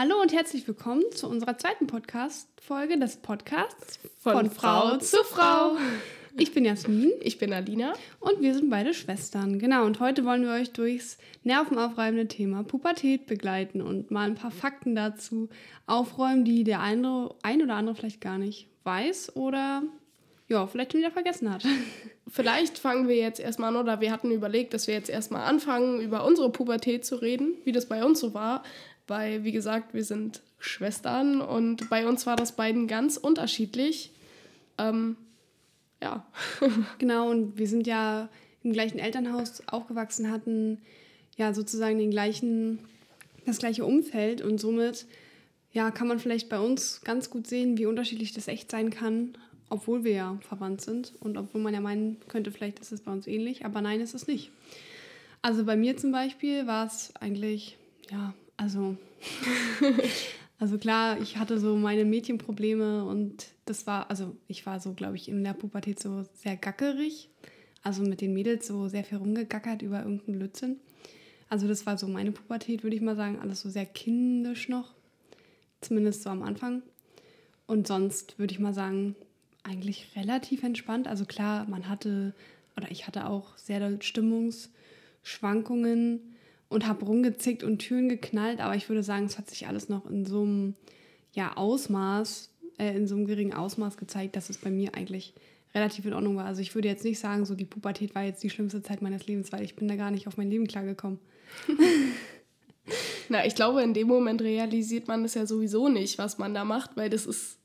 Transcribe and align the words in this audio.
Hallo 0.00 0.14
und 0.22 0.32
herzlich 0.32 0.64
willkommen 0.68 1.02
zu 1.10 1.28
unserer 1.28 1.58
zweiten 1.58 1.88
Podcast-Folge 1.88 3.00
des 3.00 3.16
Podcasts 3.16 3.98
von, 4.20 4.32
von 4.32 4.50
Frau, 4.52 4.90
Frau 4.90 4.96
zu 4.98 5.16
Frau. 5.24 5.76
Ich 6.36 6.54
bin 6.54 6.64
Jasmin. 6.64 7.10
Ich 7.20 7.38
bin 7.38 7.52
Alina. 7.52 7.94
Und 8.20 8.40
wir 8.40 8.54
sind 8.54 8.70
beide 8.70 8.94
Schwestern. 8.94 9.58
Genau, 9.58 9.84
und 9.86 9.98
heute 9.98 10.24
wollen 10.24 10.44
wir 10.44 10.52
euch 10.52 10.72
durchs 10.72 11.18
nervenaufreibende 11.42 12.28
Thema 12.28 12.62
Pubertät 12.62 13.26
begleiten 13.26 13.82
und 13.82 14.12
mal 14.12 14.28
ein 14.28 14.36
paar 14.36 14.52
Fakten 14.52 14.94
dazu 14.94 15.48
aufräumen, 15.88 16.44
die 16.44 16.62
der 16.62 16.80
eine, 16.80 17.30
ein 17.42 17.60
oder 17.60 17.74
andere 17.74 17.96
vielleicht 17.96 18.20
gar 18.20 18.38
nicht 18.38 18.68
weiß 18.84 19.34
oder 19.34 19.82
ja, 20.46 20.66
vielleicht 20.68 20.92
schon 20.92 21.00
wieder 21.00 21.10
vergessen 21.10 21.52
hat. 21.52 21.64
Vielleicht 22.30 22.78
fangen 22.78 23.08
wir 23.08 23.16
jetzt 23.16 23.40
erstmal 23.40 23.70
an, 23.70 23.76
oder 23.76 24.02
wir 24.02 24.12
hatten 24.12 24.30
überlegt, 24.30 24.74
dass 24.74 24.86
wir 24.86 24.94
jetzt 24.94 25.08
erstmal 25.08 25.44
anfangen, 25.44 26.00
über 26.00 26.26
unsere 26.26 26.50
Pubertät 26.50 27.06
zu 27.06 27.16
reden, 27.16 27.54
wie 27.64 27.72
das 27.72 27.86
bei 27.86 28.04
uns 28.04 28.20
so 28.20 28.34
war. 28.34 28.62
Weil, 29.08 29.44
wie 29.44 29.52
gesagt, 29.52 29.94
wir 29.94 30.04
sind 30.04 30.42
Schwestern 30.58 31.40
und 31.40 31.88
bei 31.88 32.06
uns 32.06 32.26
war 32.26 32.36
das 32.36 32.52
beiden 32.52 32.86
ganz 32.86 33.16
unterschiedlich. 33.16 34.12
Ähm, 34.76 35.16
ja. 36.02 36.26
genau, 36.98 37.30
und 37.30 37.58
wir 37.58 37.66
sind 37.66 37.86
ja 37.86 38.28
im 38.62 38.72
gleichen 38.72 38.98
Elternhaus 38.98 39.62
aufgewachsen, 39.66 40.30
hatten 40.30 40.78
ja 41.36 41.54
sozusagen 41.54 41.98
den 41.98 42.10
gleichen, 42.10 42.80
das 43.46 43.58
gleiche 43.58 43.84
Umfeld 43.84 44.42
und 44.42 44.58
somit 44.58 45.06
ja, 45.72 45.90
kann 45.90 46.08
man 46.08 46.18
vielleicht 46.18 46.48
bei 46.48 46.58
uns 46.58 47.02
ganz 47.02 47.30
gut 47.30 47.46
sehen, 47.46 47.78
wie 47.78 47.86
unterschiedlich 47.86 48.32
das 48.32 48.48
echt 48.48 48.70
sein 48.70 48.90
kann, 48.90 49.34
obwohl 49.68 50.02
wir 50.02 50.12
ja 50.12 50.38
verwandt 50.48 50.80
sind 50.80 51.12
und 51.20 51.36
obwohl 51.36 51.60
man 51.60 51.74
ja 51.74 51.80
meinen 51.80 52.16
könnte, 52.28 52.50
vielleicht 52.50 52.80
ist 52.80 52.92
es 52.92 53.02
bei 53.02 53.12
uns 53.12 53.26
ähnlich, 53.26 53.64
aber 53.64 53.80
nein, 53.80 54.00
ist 54.00 54.14
es 54.14 54.26
nicht. 54.26 54.50
Also 55.42 55.64
bei 55.64 55.76
mir 55.76 55.96
zum 55.96 56.10
Beispiel 56.10 56.66
war 56.66 56.86
es 56.86 57.14
eigentlich, 57.16 57.76
ja, 58.10 58.34
also, 58.58 58.96
also 60.58 60.76
klar, 60.76 61.18
ich 61.20 61.38
hatte 61.38 61.58
so 61.58 61.76
meine 61.76 62.04
Mädchenprobleme 62.04 63.04
und 63.04 63.46
das 63.64 63.86
war, 63.86 64.10
also 64.10 64.36
ich 64.48 64.66
war 64.66 64.80
so, 64.80 64.92
glaube 64.92 65.16
ich, 65.16 65.28
in 65.28 65.44
der 65.44 65.54
Pubertät 65.54 65.98
so 65.98 66.26
sehr 66.34 66.56
gackerig. 66.56 67.30
Also 67.82 68.02
mit 68.02 68.20
den 68.20 68.34
Mädels 68.34 68.66
so 68.66 68.88
sehr 68.88 69.04
viel 69.04 69.18
rumgegackert 69.18 69.82
über 69.82 70.00
irgendeinen 70.00 70.38
Blödsinn. 70.38 70.80
Also 71.48 71.68
das 71.68 71.86
war 71.86 71.96
so 71.96 72.08
meine 72.08 72.32
Pubertät, 72.32 72.82
würde 72.82 72.96
ich 72.96 73.02
mal 73.02 73.14
sagen. 73.16 73.38
Alles 73.40 73.60
so 73.60 73.70
sehr 73.70 73.86
kindisch 73.86 74.68
noch. 74.68 74.94
Zumindest 75.80 76.24
so 76.24 76.30
am 76.30 76.42
Anfang. 76.42 76.82
Und 77.66 77.86
sonst 77.86 78.36
würde 78.38 78.52
ich 78.52 78.58
mal 78.58 78.74
sagen, 78.74 79.14
eigentlich 79.62 80.08
relativ 80.16 80.64
entspannt. 80.64 81.06
Also 81.06 81.24
klar, 81.24 81.68
man 81.68 81.88
hatte, 81.88 82.34
oder 82.76 82.90
ich 82.90 83.06
hatte 83.06 83.28
auch 83.28 83.56
sehr 83.56 84.02
Stimmungsschwankungen 84.02 86.34
und 86.68 86.86
habe 86.86 87.04
rumgezickt 87.04 87.62
und 87.62 87.78
Türen 87.78 88.08
geknallt, 88.08 88.60
aber 88.60 88.74
ich 88.76 88.88
würde 88.88 89.02
sagen, 89.02 89.26
es 89.26 89.38
hat 89.38 89.48
sich 89.48 89.66
alles 89.66 89.88
noch 89.88 90.08
in 90.08 90.26
so 90.26 90.42
einem 90.42 90.74
ja, 91.32 91.56
Ausmaß, 91.56 92.50
äh, 92.78 92.94
in 92.94 93.06
so 93.06 93.16
einem 93.16 93.26
geringen 93.26 93.54
Ausmaß 93.54 93.96
gezeigt, 93.96 94.36
dass 94.36 94.50
es 94.50 94.58
bei 94.58 94.70
mir 94.70 94.94
eigentlich 94.94 95.34
relativ 95.74 96.04
in 96.06 96.14
Ordnung 96.14 96.36
war. 96.36 96.46
Also 96.46 96.60
ich 96.60 96.74
würde 96.74 96.88
jetzt 96.88 97.04
nicht 97.04 97.18
sagen, 97.18 97.44
so 97.44 97.54
die 97.54 97.64
Pubertät 97.64 98.14
war 98.14 98.24
jetzt 98.24 98.42
die 98.42 98.50
schlimmste 98.50 98.82
Zeit 98.82 99.02
meines 99.02 99.26
Lebens, 99.26 99.52
weil 99.52 99.62
ich 99.62 99.76
bin 99.76 99.88
da 99.88 99.96
gar 99.96 100.10
nicht 100.10 100.26
auf 100.26 100.36
mein 100.36 100.50
Leben 100.50 100.66
klargekommen. 100.66 101.18
Na, 103.28 103.44
ich 103.46 103.54
glaube, 103.54 103.82
in 103.82 103.92
dem 103.92 104.08
Moment 104.08 104.40
realisiert 104.40 105.08
man 105.08 105.22
das 105.22 105.34
ja 105.34 105.46
sowieso 105.46 105.88
nicht, 105.88 106.18
was 106.18 106.38
man 106.38 106.54
da 106.54 106.64
macht, 106.64 106.96
weil 106.96 107.10
das 107.10 107.26
ist 107.26 107.58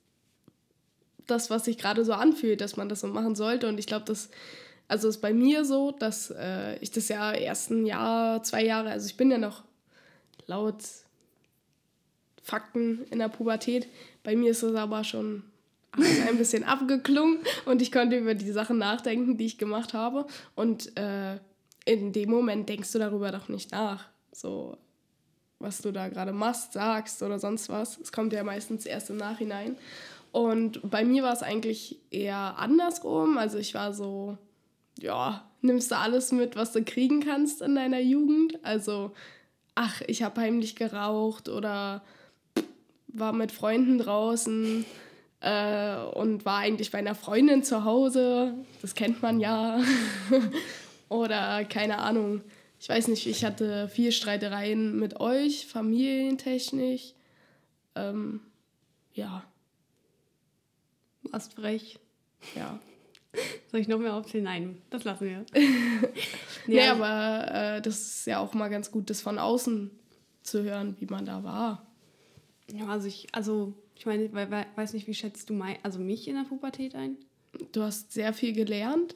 das, 1.27 1.49
was 1.49 1.65
sich 1.65 1.77
gerade 1.77 2.03
so 2.03 2.13
anfühlt, 2.13 2.59
dass 2.59 2.75
man 2.75 2.89
das 2.89 2.99
so 2.99 3.07
machen 3.07 3.35
sollte. 3.35 3.67
Und 3.69 3.79
ich 3.79 3.87
glaube, 3.87 4.03
das 4.05 4.29
also 4.93 5.07
ist 5.07 5.21
bei 5.21 5.33
mir 5.33 5.65
so, 5.65 5.89
dass 5.89 6.29
äh, 6.29 6.77
ich 6.77 6.91
das 6.91 7.07
ja 7.09 7.33
erst 7.33 7.71
ein 7.71 7.87
Jahr, 7.87 8.43
zwei 8.43 8.63
Jahre, 8.63 8.91
also 8.91 9.07
ich 9.07 9.17
bin 9.17 9.31
ja 9.31 9.39
noch 9.39 9.63
laut 10.45 10.83
Fakten 12.43 13.03
in 13.09 13.17
der 13.17 13.29
Pubertät. 13.29 13.87
Bei 14.21 14.35
mir 14.35 14.51
ist 14.51 14.61
es 14.61 14.75
aber 14.75 15.03
schon 15.03 15.41
ein 15.97 16.37
bisschen 16.37 16.63
abgeklungen 16.63 17.39
und 17.65 17.81
ich 17.81 17.91
konnte 17.91 18.17
über 18.17 18.35
die 18.35 18.51
Sachen 18.51 18.77
nachdenken, 18.77 19.35
die 19.35 19.47
ich 19.47 19.57
gemacht 19.57 19.95
habe. 19.95 20.27
Und 20.53 20.95
äh, 20.95 21.39
in 21.85 22.13
dem 22.13 22.29
Moment 22.29 22.69
denkst 22.69 22.91
du 22.91 22.99
darüber 22.99 23.31
doch 23.31 23.49
nicht 23.49 23.71
nach. 23.71 24.09
So, 24.31 24.77
was 25.57 25.81
du 25.81 25.91
da 25.91 26.07
gerade 26.07 26.33
machst, 26.33 26.73
sagst 26.73 27.23
oder 27.23 27.39
sonst 27.39 27.67
was. 27.67 27.97
Es 27.97 28.11
kommt 28.11 28.31
ja 28.31 28.43
meistens 28.43 28.85
erst 28.85 29.09
im 29.09 29.17
Nachhinein. 29.17 29.75
Und 30.31 30.87
bei 30.87 31.03
mir 31.03 31.23
war 31.23 31.33
es 31.33 31.41
eigentlich 31.41 31.99
eher 32.11 32.59
andersrum. 32.59 33.39
Also 33.39 33.57
ich 33.57 33.73
war 33.73 33.91
so, 33.91 34.37
ja, 34.99 35.49
nimmst 35.61 35.91
du 35.91 35.97
alles 35.97 36.31
mit, 36.31 36.55
was 36.55 36.71
du 36.71 36.83
kriegen 36.83 37.21
kannst 37.21 37.61
in 37.61 37.75
deiner 37.75 37.99
Jugend. 37.99 38.63
Also, 38.63 39.11
ach, 39.75 40.01
ich 40.07 40.23
habe 40.23 40.41
heimlich 40.41 40.75
geraucht 40.75 41.49
oder 41.49 42.03
war 43.07 43.33
mit 43.33 43.51
Freunden 43.51 43.97
draußen 43.97 44.85
äh, 45.41 45.97
und 46.13 46.45
war 46.45 46.59
eigentlich 46.59 46.91
bei 46.91 46.97
einer 46.99 47.15
Freundin 47.15 47.63
zu 47.63 47.83
Hause. 47.83 48.53
Das 48.81 48.95
kennt 48.95 49.21
man 49.21 49.39
ja. 49.39 49.79
oder 51.09 51.63
keine 51.65 51.99
Ahnung. 51.99 52.41
Ich 52.79 52.89
weiß 52.89 53.07
nicht, 53.07 53.27
ich 53.27 53.45
hatte 53.45 53.87
viel 53.87 54.11
Streitereien 54.11 54.99
mit 54.99 55.19
euch, 55.19 55.67
familientechnisch. 55.67 57.13
Ähm, 57.95 58.41
ja 59.13 59.43
warst 61.33 61.53
frech. 61.53 61.99
Ja. 62.55 62.79
Soll 63.71 63.79
ich 63.79 63.87
noch 63.87 63.99
mehr 63.99 64.13
aufzählen? 64.13 64.43
Nein, 64.43 64.81
das 64.89 65.03
lassen 65.03 65.25
wir. 65.25 65.45
nee, 66.67 66.77
ja. 66.77 66.93
aber 66.93 67.51
äh, 67.51 67.81
das 67.81 67.99
ist 67.99 68.27
ja 68.27 68.39
auch 68.39 68.53
mal 68.53 68.69
ganz 68.69 68.91
gut, 68.91 69.09
das 69.09 69.21
von 69.21 69.39
außen 69.39 69.91
zu 70.43 70.63
hören, 70.63 70.95
wie 70.99 71.05
man 71.05 71.25
da 71.25 71.43
war. 71.43 71.87
Ja, 72.71 72.87
also 72.87 73.07
ich, 73.07 73.27
also 73.31 73.73
ich 73.95 74.05
meine, 74.05 74.31
we 74.33 74.51
we 74.51 74.65
weiß 74.75 74.93
nicht, 74.93 75.07
wie 75.07 75.13
schätzt 75.13 75.49
du 75.49 75.53
mein, 75.53 75.77
also 75.83 75.99
mich 75.99 76.27
in 76.27 76.35
der 76.35 76.43
Pubertät 76.43 76.95
ein? 76.95 77.17
Du 77.71 77.83
hast 77.83 78.11
sehr 78.11 78.33
viel 78.33 78.53
gelernt 78.53 79.15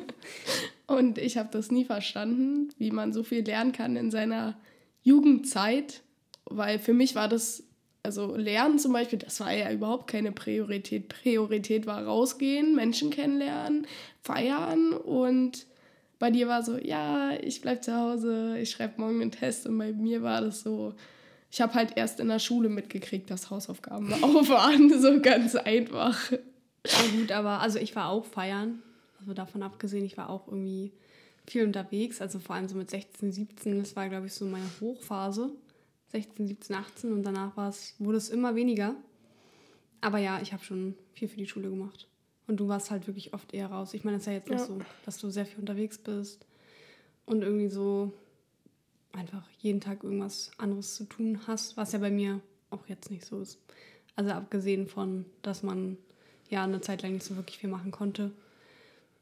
und 0.86 1.18
ich 1.18 1.36
habe 1.36 1.48
das 1.50 1.70
nie 1.70 1.84
verstanden, 1.84 2.68
wie 2.78 2.92
man 2.92 3.12
so 3.12 3.24
viel 3.24 3.44
lernen 3.44 3.72
kann 3.72 3.96
in 3.96 4.10
seiner 4.10 4.56
Jugendzeit, 5.02 6.02
weil 6.44 6.78
für 6.78 6.92
mich 6.92 7.16
war 7.16 7.28
das 7.28 7.64
also 8.08 8.36
Lernen 8.36 8.78
zum 8.78 8.94
Beispiel, 8.94 9.18
das 9.18 9.38
war 9.40 9.52
ja 9.52 9.70
überhaupt 9.70 10.06
keine 10.06 10.32
Priorität. 10.32 11.10
Priorität 11.10 11.84
war 11.84 12.02
rausgehen, 12.02 12.74
Menschen 12.74 13.10
kennenlernen, 13.10 13.86
feiern 14.22 14.94
und 14.94 15.66
bei 16.18 16.30
dir 16.30 16.48
war 16.48 16.62
so, 16.62 16.78
ja, 16.78 17.32
ich 17.42 17.60
bleib 17.60 17.84
zu 17.84 17.94
Hause, 17.94 18.58
ich 18.58 18.70
schreibe 18.70 18.98
morgen 18.98 19.20
einen 19.20 19.30
Test 19.30 19.66
und 19.66 19.76
bei 19.76 19.92
mir 19.92 20.22
war 20.22 20.40
das 20.40 20.62
so, 20.62 20.94
ich 21.50 21.60
habe 21.60 21.74
halt 21.74 21.98
erst 21.98 22.18
in 22.18 22.28
der 22.28 22.38
Schule 22.38 22.70
mitgekriegt, 22.70 23.30
dass 23.30 23.50
Hausaufgaben 23.50 24.10
auf 24.22 24.48
waren, 24.48 24.98
so 24.98 25.20
ganz 25.20 25.54
einfach. 25.54 26.32
Ja 26.32 27.02
gut, 27.14 27.30
aber 27.30 27.60
also 27.60 27.78
ich 27.78 27.94
war 27.94 28.08
auch 28.08 28.24
feiern, 28.24 28.82
also 29.20 29.34
davon 29.34 29.62
abgesehen, 29.62 30.06
ich 30.06 30.16
war 30.16 30.30
auch 30.30 30.48
irgendwie 30.48 30.92
viel 31.46 31.64
unterwegs, 31.64 32.22
also 32.22 32.38
vor 32.38 32.56
allem 32.56 32.68
so 32.68 32.74
mit 32.74 32.88
16, 32.88 33.32
17, 33.32 33.78
das 33.78 33.94
war 33.96 34.08
glaube 34.08 34.28
ich 34.28 34.32
so 34.32 34.46
meine 34.46 34.70
Hochphase. 34.80 35.50
16, 36.08 36.46
17, 36.46 36.76
18 36.76 37.12
und 37.12 37.22
danach 37.22 37.56
wurde 37.56 38.16
es 38.16 38.30
immer 38.30 38.54
weniger. 38.54 38.94
Aber 40.00 40.18
ja, 40.18 40.40
ich 40.40 40.52
habe 40.52 40.64
schon 40.64 40.94
viel 41.12 41.28
für 41.28 41.36
die 41.36 41.46
Schule 41.46 41.70
gemacht. 41.70 42.06
Und 42.46 42.58
du 42.58 42.68
warst 42.68 42.90
halt 42.90 43.06
wirklich 43.06 43.34
oft 43.34 43.52
eher 43.52 43.66
raus. 43.66 43.92
Ich 43.92 44.04
meine, 44.04 44.16
es 44.16 44.22
ist 44.22 44.26
ja 44.26 44.32
jetzt 44.32 44.50
ja. 44.50 44.58
so, 44.58 44.80
dass 45.04 45.18
du 45.18 45.28
sehr 45.28 45.44
viel 45.44 45.58
unterwegs 45.60 45.98
bist 45.98 46.46
und 47.26 47.42
irgendwie 47.42 47.68
so 47.68 48.12
einfach 49.12 49.46
jeden 49.58 49.80
Tag 49.80 50.02
irgendwas 50.02 50.50
anderes 50.56 50.94
zu 50.94 51.04
tun 51.04 51.40
hast, 51.46 51.76
was 51.76 51.92
ja 51.92 51.98
bei 51.98 52.10
mir 52.10 52.40
auch 52.70 52.86
jetzt 52.86 53.10
nicht 53.10 53.26
so 53.26 53.40
ist. 53.40 53.58
Also 54.16 54.30
abgesehen 54.30 54.86
von, 54.86 55.26
dass 55.42 55.62
man 55.62 55.98
ja 56.48 56.64
eine 56.64 56.80
Zeit 56.80 57.02
lang 57.02 57.12
nicht 57.12 57.24
so 57.24 57.36
wirklich 57.36 57.58
viel 57.58 57.68
machen 57.68 57.90
konnte 57.90 58.32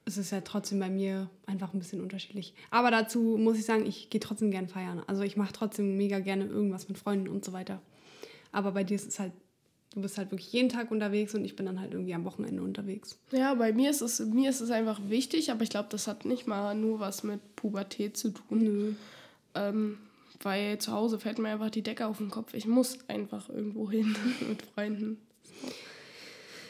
es 0.06 0.16
ist 0.16 0.30
ja 0.30 0.40
trotzdem 0.40 0.78
bei 0.78 0.88
mir 0.88 1.28
einfach 1.46 1.74
ein 1.74 1.80
bisschen 1.80 2.00
unterschiedlich. 2.00 2.54
Aber 2.70 2.92
dazu 2.92 3.36
muss 3.38 3.58
ich 3.58 3.64
sagen, 3.64 3.84
ich 3.84 4.08
gehe 4.08 4.20
trotzdem 4.20 4.52
gern 4.52 4.68
feiern. 4.68 5.02
Also 5.08 5.22
ich 5.22 5.36
mache 5.36 5.52
trotzdem 5.52 5.96
mega 5.96 6.20
gerne 6.20 6.46
irgendwas 6.46 6.88
mit 6.88 6.96
Freunden 6.96 7.28
und 7.28 7.44
so 7.44 7.52
weiter. 7.52 7.82
Aber 8.52 8.70
bei 8.70 8.84
dir 8.84 8.94
ist 8.94 9.08
es 9.08 9.18
halt, 9.18 9.32
du 9.94 10.00
bist 10.00 10.16
halt 10.16 10.30
wirklich 10.30 10.52
jeden 10.52 10.68
Tag 10.68 10.92
unterwegs 10.92 11.34
und 11.34 11.44
ich 11.44 11.56
bin 11.56 11.66
dann 11.66 11.80
halt 11.80 11.92
irgendwie 11.92 12.14
am 12.14 12.24
Wochenende 12.24 12.62
unterwegs. 12.62 13.18
Ja, 13.32 13.54
bei 13.54 13.72
mir 13.72 13.90
ist 13.90 14.00
es, 14.00 14.20
mir 14.20 14.48
ist 14.48 14.60
es 14.60 14.70
einfach 14.70 15.00
wichtig, 15.08 15.50
aber 15.50 15.64
ich 15.64 15.70
glaube, 15.70 15.88
das 15.90 16.06
hat 16.06 16.24
nicht 16.24 16.46
mal 16.46 16.76
nur 16.76 17.00
was 17.00 17.24
mit 17.24 17.56
Pubertät 17.56 18.16
zu 18.16 18.30
tun. 18.30 18.62
Nö. 18.62 18.92
Ähm, 19.56 19.98
weil 20.40 20.78
zu 20.78 20.92
Hause 20.92 21.18
fällt 21.18 21.40
mir 21.40 21.48
einfach 21.48 21.70
die 21.70 21.82
Decke 21.82 22.06
auf 22.06 22.18
den 22.18 22.30
Kopf. 22.30 22.54
Ich 22.54 22.66
muss 22.66 22.98
einfach 23.08 23.48
irgendwo 23.48 23.90
hin 23.90 24.14
mit 24.48 24.62
Freunden. 24.62 25.18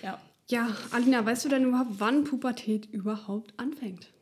Ja. 0.03 0.19
Ja, 0.49 0.77
Alina, 0.93 1.25
weißt 1.25 1.45
du 1.45 1.49
denn 1.49 1.65
überhaupt, 1.65 1.99
wann 1.99 2.25
Pubertät 2.25 2.87
überhaupt 2.93 3.53
anfängt? 3.57 4.13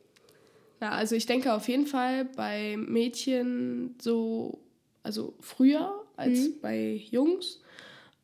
Ja, 0.81 0.91
also 0.91 1.15
ich 1.15 1.25
denke 1.25 1.53
auf 1.53 1.67
jeden 1.67 1.85
Fall 1.85 2.25
bei 2.25 2.77
Mädchen 2.77 3.95
so, 4.01 4.59
also 5.03 5.33
früher 5.39 6.03
als 6.17 6.49
mhm. 6.49 6.53
bei 6.61 7.01
Jungs. 7.11 7.61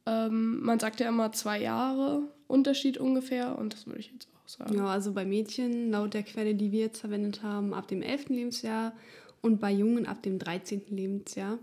Ähm, 0.06 0.62
man 0.62 0.80
sagt 0.80 1.00
ja 1.00 1.10
immer 1.10 1.32
zwei 1.32 1.62
Jahre 1.62 2.24
Unterschied 2.48 2.98
ungefähr 2.98 3.58
und 3.58 3.74
das 3.74 3.86
würde 3.86 4.00
ich 4.00 4.12
jetzt 4.12 4.28
auch 4.36 4.50
sagen. 4.50 4.76
Ja, 4.76 4.88
also 4.88 5.14
bei 5.14 5.24
Mädchen 5.24 5.92
laut 5.92 6.14
der 6.14 6.24
Quelle, 6.24 6.56
die 6.56 6.72
wir 6.72 6.82
jetzt 6.82 7.00
verwendet 7.00 7.44
haben, 7.44 7.74
ab 7.74 7.88
dem 7.88 8.02
11. 8.02 8.30
Lebensjahr 8.30 8.94
und 9.42 9.60
bei 9.60 9.72
Jungen 9.72 10.08
ab 10.08 10.24
dem 10.24 10.40
13. 10.40 10.84
Lebensjahr. 10.90 11.60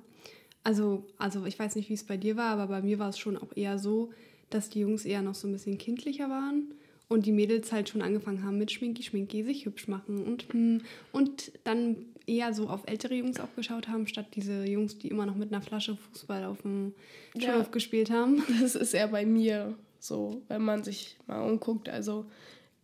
Also, 0.63 1.05
also 1.19 1.47
ich 1.47 1.59
weiß 1.59 1.77
nicht, 1.77 1.89
wie 1.89 1.95
es 1.95 2.05
bei 2.05 2.17
dir 2.17 2.37
war, 2.37 2.51
aber 2.51 2.69
bei 2.69 2.83
mir 2.83 2.99
war 2.99 3.09
es 3.09 3.19
schon 3.19 3.37
auch 3.37 3.57
eher 3.57 3.79
so, 3.79 4.11
dass 4.51 4.71
die 4.71 4.81
Jungs 4.81 5.05
eher 5.05 5.23
noch 5.23 5.35
so 5.35 5.47
ein 5.49 5.53
bisschen 5.53 5.79
kindlicher 5.79 6.29
waren 6.29 6.73
und 7.09 7.27
die 7.27 7.33
Mädels 7.33 7.73
halt 7.73 7.89
schon 7.89 8.03
angefangen 8.03 8.43
haben 8.45 8.59
mit 8.59 8.71
Schminki, 8.71 9.03
Schminki, 9.03 9.43
sich 9.45 9.65
hübsch 9.67 9.89
machen 9.89 10.23
und 10.25 10.53
hm, 10.53 10.83
und 11.13 11.53
dann 11.65 11.97
eher 12.27 12.53
so 12.53 12.69
auf 12.69 12.83
ältere 12.87 13.15
Jungs 13.15 13.41
auch 13.41 13.55
geschaut 13.57 13.89
haben, 13.89 14.07
statt 14.07 14.27
diese 14.35 14.65
Jungs, 14.67 14.99
die 14.99 15.09
immer 15.09 15.25
noch 15.25 15.35
mit 15.37 15.51
einer 15.53 15.63
Flasche 15.63 15.97
Fußball 15.97 16.45
auf 16.45 16.61
dem 16.63 16.93
Schulhof 17.39 17.67
Ja. 17.67 17.73
gespielt 17.73 18.11
haben. 18.11 18.43
Das 18.61 18.75
ist 18.75 18.93
eher 18.93 19.09
bei 19.09 19.25
mir 19.25 19.75
so, 19.99 20.43
wenn 20.49 20.63
man 20.63 20.85
sich 20.85 21.17
mal 21.27 21.41
umguckt. 21.41 21.89
Also, 21.89 22.27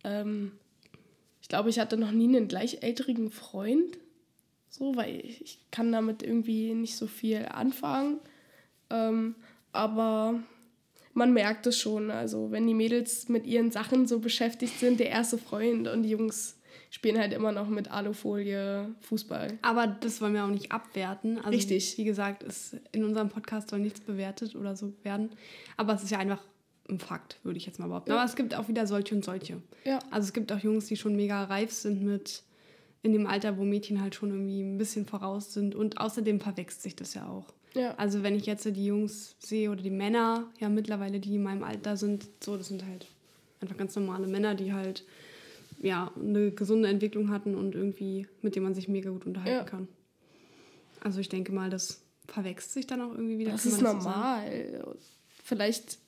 ähm, 0.03 0.51
ich 1.41 1.47
glaube, 1.47 1.69
ich 1.69 1.77
hatte 1.77 1.95
noch 1.95 2.11
nie 2.11 2.27
einen 2.27 2.47
gleichaltrigen 2.47 3.29
Freund. 3.29 3.99
So, 4.67 4.95
weil 4.95 5.19
ich, 5.23 5.41
ich 5.41 5.59
kann 5.71 5.91
damit 5.91 6.23
irgendwie 6.23 6.73
nicht 6.73 6.95
so 6.97 7.05
viel 7.07 7.45
anfangen. 7.45 8.19
Ähm, 8.89 9.35
aber 9.71 10.41
man 11.15 11.33
merkt 11.33 11.65
es 11.65 11.79
schon. 11.79 12.11
Also, 12.11 12.51
wenn 12.51 12.67
die 12.67 12.73
Mädels 12.75 13.29
mit 13.29 13.47
ihren 13.47 13.71
Sachen 13.71 14.05
so 14.05 14.19
beschäftigt 14.19 14.79
sind, 14.79 14.99
der 14.99 15.09
erste 15.09 15.37
Freund 15.37 15.87
und 15.87 16.03
die 16.03 16.09
Jungs 16.09 16.57
spielen 16.91 17.17
halt 17.17 17.33
immer 17.33 17.51
noch 17.51 17.67
mit 17.67 17.89
Alufolie 17.89 18.93
Fußball. 19.01 19.57
Aber 19.61 19.87
das 19.87 20.21
wollen 20.21 20.33
wir 20.33 20.43
auch 20.43 20.49
nicht 20.49 20.71
abwerten. 20.71 21.37
Also, 21.37 21.49
Richtig. 21.49 21.97
Wie 21.97 22.03
gesagt, 22.03 22.43
ist, 22.43 22.77
in 22.91 23.03
unserem 23.03 23.29
Podcast 23.29 23.69
soll 23.69 23.79
nichts 23.79 24.01
bewertet 24.01 24.55
oder 24.55 24.75
so 24.75 24.93
werden. 25.03 25.31
Aber 25.77 25.93
es 25.93 26.03
ist 26.03 26.11
ja 26.11 26.19
einfach 26.19 26.43
ein 26.89 26.99
Fakt, 26.99 27.39
würde 27.43 27.57
ich 27.57 27.65
jetzt 27.65 27.79
mal 27.79 27.87
behaupten. 27.87 28.11
Ja. 28.11 28.17
Aber 28.17 28.25
es 28.25 28.35
gibt 28.35 28.53
auch 28.53 28.67
wieder 28.67 28.85
solche 28.85 29.15
und 29.15 29.25
solche. 29.25 29.61
Ja. 29.85 29.99
Also 30.11 30.27
es 30.27 30.33
gibt 30.33 30.51
auch 30.51 30.59
Jungs, 30.59 30.85
die 30.85 30.97
schon 30.97 31.15
mega 31.15 31.45
reif 31.45 31.71
sind 31.71 32.03
mit 32.03 32.43
in 33.01 33.13
dem 33.13 33.25
Alter, 33.25 33.57
wo 33.57 33.63
Mädchen 33.63 34.01
halt 34.01 34.15
schon 34.15 34.31
irgendwie 34.31 34.61
ein 34.61 34.77
bisschen 34.77 35.05
voraus 35.05 35.53
sind. 35.53 35.75
Und 35.75 35.99
außerdem 35.99 36.41
verwechselt 36.41 36.81
sich 36.81 36.95
das 36.95 37.13
ja 37.13 37.27
auch. 37.27 37.53
Ja. 37.75 37.93
Also 37.95 38.23
wenn 38.23 38.35
ich 38.35 38.45
jetzt 38.45 38.65
die 38.65 38.85
Jungs 38.85 39.35
sehe 39.39 39.69
oder 39.69 39.81
die 39.83 39.89
Männer, 39.91 40.49
ja 40.59 40.69
mittlerweile, 40.69 41.19
die 41.19 41.35
in 41.35 41.43
meinem 41.43 41.63
Alter 41.63 41.97
sind, 41.97 42.25
so, 42.43 42.57
das 42.57 42.67
sind 42.69 42.83
halt 42.85 43.05
einfach 43.61 43.77
ganz 43.77 43.95
normale 43.95 44.27
Männer, 44.27 44.55
die 44.55 44.73
halt 44.73 45.03
ja 45.81 46.11
eine 46.19 46.51
gesunde 46.51 46.87
Entwicklung 46.89 47.29
hatten 47.29 47.53
und 47.55 47.75
irgendwie, 47.75 48.27
mit 48.41 48.55
denen 48.55 48.63
man 48.65 48.73
sich 48.75 48.87
mega 48.87 49.09
gut 49.11 49.25
unterhalten 49.25 49.57
Ja. 49.57 49.63
kann. 49.63 49.87
Also 51.01 51.19
ich 51.19 51.29
denke 51.29 51.51
mal, 51.51 51.69
das 51.69 52.01
verwechselt 52.27 52.71
sich 52.71 52.87
dann 52.87 53.01
auch 53.01 53.11
irgendwie 53.11 53.37
wieder. 53.37 53.51
Das 53.51 53.65
ist 53.65 53.77
so 53.77 53.85
sagen. 53.85 53.97
normal. 53.99 54.95
Vielleicht 55.43 55.99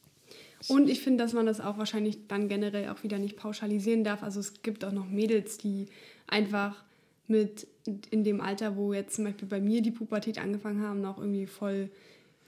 Und 0.67 0.89
ich 0.89 1.01
finde, 1.01 1.23
dass 1.23 1.33
man 1.33 1.45
das 1.45 1.59
auch 1.61 1.77
wahrscheinlich 1.77 2.27
dann 2.27 2.47
generell 2.47 2.89
auch 2.89 3.03
wieder 3.03 3.19
nicht 3.19 3.37
pauschalisieren 3.37 4.03
darf. 4.03 4.23
Also 4.23 4.39
es 4.39 4.61
gibt 4.63 4.83
auch 4.83 4.91
noch 4.91 5.07
Mädels, 5.07 5.57
die 5.59 5.87
einfach 6.25 6.83
mit 7.27 7.68
in 8.12 8.24
dem 8.24 8.41
Alter, 8.41 8.75
wo 8.75 8.94
jetzt 8.94 9.15
zum 9.15 9.25
Beispiel 9.25 9.47
bei 9.47 9.59
mir 9.62 9.81
die 9.81 9.91
Pubertät 9.91 10.39
angefangen 10.39 10.81
haben, 10.81 11.01
noch 11.01 11.18
irgendwie 11.18 11.45
voll 11.47 11.89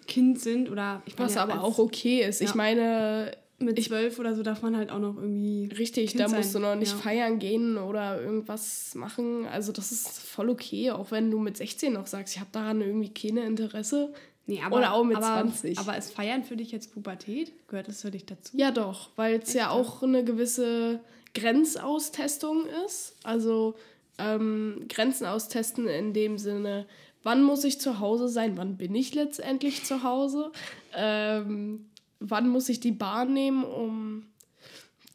Kind 0.08 0.40
sind 0.40 0.70
oder 0.70 1.02
ich 1.06 1.18
Was 1.18 1.36
ja, 1.36 1.44
aber 1.44 1.54
als- 1.54 1.62
auch 1.64 1.80
okay 1.80 2.22
ist. 2.28 2.42
Ich 2.42 2.50
Ja. 2.50 2.56
meine, 2.56 3.32
mit 3.60 3.82
zwölf 3.84 4.18
oder 4.20 4.36
so 4.36 4.42
darf 4.44 4.62
man 4.62 4.76
halt 4.76 4.90
auch 4.92 5.00
noch 5.00 5.16
irgendwie 5.18 5.70
richtig, 5.78 6.12
Kind 6.12 6.22
da 6.22 6.28
musst 6.30 6.56
du 6.56 6.60
noch 6.60 6.76
nicht 6.76 6.92
Ja. 6.94 6.98
feiern 6.98 7.40
gehen 7.40 7.78
oder 7.78 8.22
irgendwas 8.22 8.96
machen. 8.96 9.46
Also 9.46 9.72
das 9.72 9.92
ist 9.92 10.20
voll 10.20 10.50
okay, 10.50 10.92
auch 10.92 11.12
wenn 11.12 11.30
du 11.30 11.40
mit 11.40 11.58
16 11.58 11.94
noch 11.94 12.08
sagst, 12.08 12.34
ich 12.36 12.40
habe 12.40 12.50
daran 12.52 12.82
irgendwie 12.82 13.10
keine 13.14 13.46
Interesse. 13.46 14.14
Nee, 14.48 14.62
aber, 14.66 14.78
Oder 14.78 14.94
auch 14.94 15.04
mit 15.04 15.16
aber, 15.18 15.28
20. 15.28 15.78
Aber 15.78 15.96
ist 15.96 16.12
Feiern 16.12 16.44
für 16.44 16.58
dich 16.58 16.72
jetzt 16.72 16.92
Pubertät? 16.92 17.52
Gehört 17.68 17.88
das 17.88 18.02
für 18.02 18.10
dich 18.12 18.26
dazu? 18.26 18.58
Ja 18.58 18.72
doch, 18.72 19.10
weil 19.16 19.40
es 19.44 19.54
ja 19.54 19.70
auch 19.70 20.02
eine 20.02 20.24
gewisse 20.24 21.02
Grenzaustestung 21.36 22.66
ist. 22.86 23.16
Also 23.24 23.76
ähm, 24.20 24.86
Grenzen 24.90 25.26
austesten 25.26 25.88
in 25.88 26.14
dem 26.14 26.38
Sinne, 26.38 26.86
wann 27.24 27.44
muss 27.44 27.64
ich 27.64 27.80
zu 27.80 28.00
Hause 28.00 28.28
sein, 28.28 28.58
wann 28.58 28.78
bin 28.78 28.96
ich 28.96 29.14
letztendlich 29.16 29.86
zu 29.86 30.04
Hause, 30.04 30.52
ähm, 30.96 31.90
wann 32.20 32.50
muss 32.50 32.70
ich 32.70 32.80
die 32.80 32.92
Bahn 32.92 33.34
nehmen, 33.34 33.64
um 33.64 34.28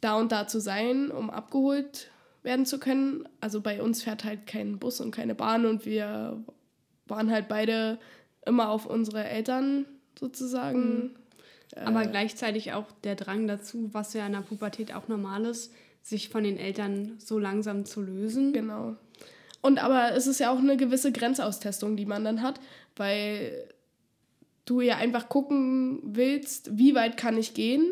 da 0.01 0.15
und 0.15 0.31
da 0.31 0.47
zu 0.47 0.59
sein, 0.59 1.11
um 1.11 1.29
abgeholt 1.29 2.09
werden 2.43 2.65
zu 2.65 2.79
können. 2.79 3.27
Also 3.41 3.61
bei 3.61 3.81
uns 3.81 4.03
fährt 4.03 4.23
halt 4.23 4.45
kein 4.45 4.77
Bus 4.77 4.99
und 5.01 5.11
keine 5.11 5.35
Bahn 5.35 5.65
und 5.65 5.85
wir 5.85 6.43
waren 7.07 7.31
halt 7.31 7.47
beide 7.47 7.99
immer 8.45 8.69
auf 8.69 8.85
unsere 8.85 9.23
Eltern 9.23 9.85
sozusagen. 10.19 11.15
Aber 11.75 12.05
gleichzeitig 12.05 12.73
auch 12.73 12.85
der 13.03 13.15
Drang 13.15 13.47
dazu, 13.47 13.89
was 13.91 14.13
ja 14.13 14.25
in 14.25 14.33
der 14.33 14.41
Pubertät 14.41 14.93
auch 14.93 15.07
normal 15.07 15.45
ist, 15.45 15.73
sich 16.05 16.29
von 16.29 16.43
den 16.43 16.57
Eltern 16.57 17.15
so 17.17 17.39
langsam 17.39 17.83
zu 17.83 17.99
lösen. 18.01 18.53
Genau. 18.53 18.95
Und 19.61 19.83
aber 19.83 20.13
es 20.13 20.27
ist 20.27 20.39
ja 20.39 20.51
auch 20.51 20.59
eine 20.59 20.77
gewisse 20.77 21.11
Grenzaustestung, 21.11 21.97
die 21.97 22.05
man 22.05 22.23
dann 22.23 22.43
hat, 22.43 22.59
weil 22.95 23.67
du 24.65 24.81
ja 24.81 24.97
einfach 24.97 25.29
gucken 25.29 25.99
willst, 26.03 26.77
wie 26.77 26.93
weit 26.93 27.17
kann 27.17 27.37
ich 27.37 27.55
gehen 27.55 27.91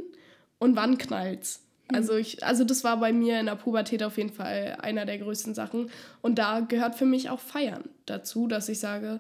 und 0.60 0.76
wann 0.76 1.00
knallt's. 1.00 1.62
Also 1.88 2.16
ich, 2.16 2.44
also 2.46 2.64
das 2.64 2.84
war 2.84 3.00
bei 3.00 3.12
mir 3.12 3.40
in 3.40 3.48
der 3.48 3.56
Pubertät 3.56 4.04
auf 4.04 4.18
jeden 4.18 4.32
Fall 4.32 4.78
einer 4.82 5.06
der 5.06 5.18
größten 5.18 5.56
Sachen. 5.56 5.90
Und 6.22 6.38
da 6.38 6.60
gehört 6.60 6.96
für 6.96 7.06
mich 7.06 7.32
auch 7.32 7.40
Feiern 7.40 7.90
dazu, 8.06 8.48
dass 8.48 8.70
ich 8.70 8.80
sage, 8.80 9.20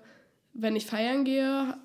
wenn 0.53 0.75
ich 0.75 0.85
feiern 0.85 1.25
gehe, 1.25 1.75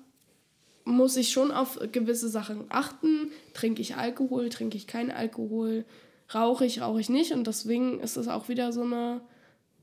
muss 0.85 1.17
ich 1.17 1.31
schon 1.31 1.51
auf 1.51 1.79
gewisse 1.91 2.29
Sachen 2.29 2.65
achten. 2.69 3.31
Trinke 3.53 3.81
ich 3.81 3.95
Alkohol, 3.95 4.49
trinke 4.49 4.77
ich 4.77 4.85
keinen 4.85 5.11
Alkohol, 5.11 5.85
rauche 6.33 6.65
ich, 6.65 6.81
rauche 6.81 6.99
ich 6.99 7.09
nicht. 7.09 7.31
Und 7.31 7.47
deswegen 7.47 7.99
ist 7.99 8.17
es 8.17 8.27
auch 8.27 8.49
wieder 8.49 8.71
so 8.71 8.81
eine, 8.83 9.21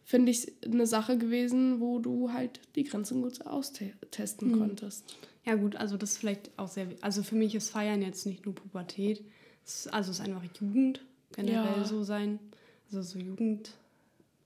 finde 0.05 0.31
ich, 0.33 0.53
eine 0.65 0.87
Sache 0.87 1.19
gewesen, 1.19 1.81
wo 1.81 1.99
du 1.99 2.33
halt 2.33 2.61
die 2.75 2.85
Grenzen 2.85 3.23
gut 3.23 3.47
austesten 3.47 4.59
konntest. 4.59 5.17
Ja 5.45 5.55
gut, 5.55 5.77
also 5.77 5.97
das 5.97 6.13
ist 6.13 6.19
vielleicht 6.19 6.51
auch 6.57 6.69
sehr, 6.69 6.89
also 7.01 7.23
für 7.23 7.37
mich 7.37 7.55
ist 7.55 7.71
Feiern 7.71 8.03
jetzt 8.03 8.27
nicht 8.27 8.45
nur 8.47 8.55
Pubertät, 8.55 9.25
es 9.65 9.87
ist, 9.87 9.95
also 9.95 10.11
es 10.11 10.19
ist 10.19 10.25
einfach 10.25 10.43
Jugend, 10.61 11.01
generell 11.35 11.79
Ja. 11.79 11.85
so 11.85 12.03
sein, 12.03 12.39
also 12.87 13.03
so 13.03 13.19
Jugend, 13.19 13.73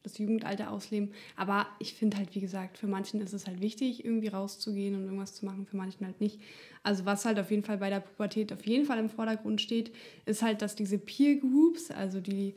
das 0.02 0.18
Jugendalter 0.18 0.70
ausleben. 0.70 1.10
Aber 1.36 1.66
ich 1.78 1.94
finde 1.94 2.16
halt, 2.16 2.34
wie 2.34 2.40
gesagt, 2.40 2.78
für 2.78 2.86
manchen 2.86 3.20
ist 3.20 3.32
es 3.32 3.46
halt 3.46 3.60
wichtig, 3.60 4.04
irgendwie 4.04 4.28
rauszugehen 4.28 4.94
und 4.94 5.04
irgendwas 5.04 5.34
zu 5.34 5.44
machen, 5.44 5.66
für 5.66 5.76
manchen 5.76 6.06
halt 6.06 6.20
nicht. 6.20 6.40
Also 6.82 7.04
was 7.04 7.24
halt 7.24 7.38
auf 7.38 7.50
jeden 7.50 7.64
Fall 7.64 7.78
bei 7.78 7.90
der 7.90 8.00
Pubertät 8.00 8.52
auf 8.52 8.66
jeden 8.66 8.86
Fall 8.86 8.98
im 8.98 9.10
Vordergrund 9.10 9.60
steht, 9.60 9.92
ist 10.24 10.42
halt, 10.42 10.62
dass 10.62 10.74
diese 10.74 10.98
Peer 10.98 11.36
Groups, 11.36 11.90
also 11.90 12.20
die, 12.20 12.54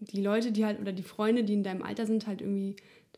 die 0.00 0.22
Leute, 0.22 0.52
die 0.52 0.64
halt, 0.64 0.80
oder 0.80 0.92
die 0.92 1.02
Freunde, 1.02 1.42
die 1.44 1.54
in 1.54 1.64
deinem 1.64 1.82
Alter 1.82 2.06
sind, 2.06 2.26
halt 2.26 2.40
irgendwie 2.40 2.76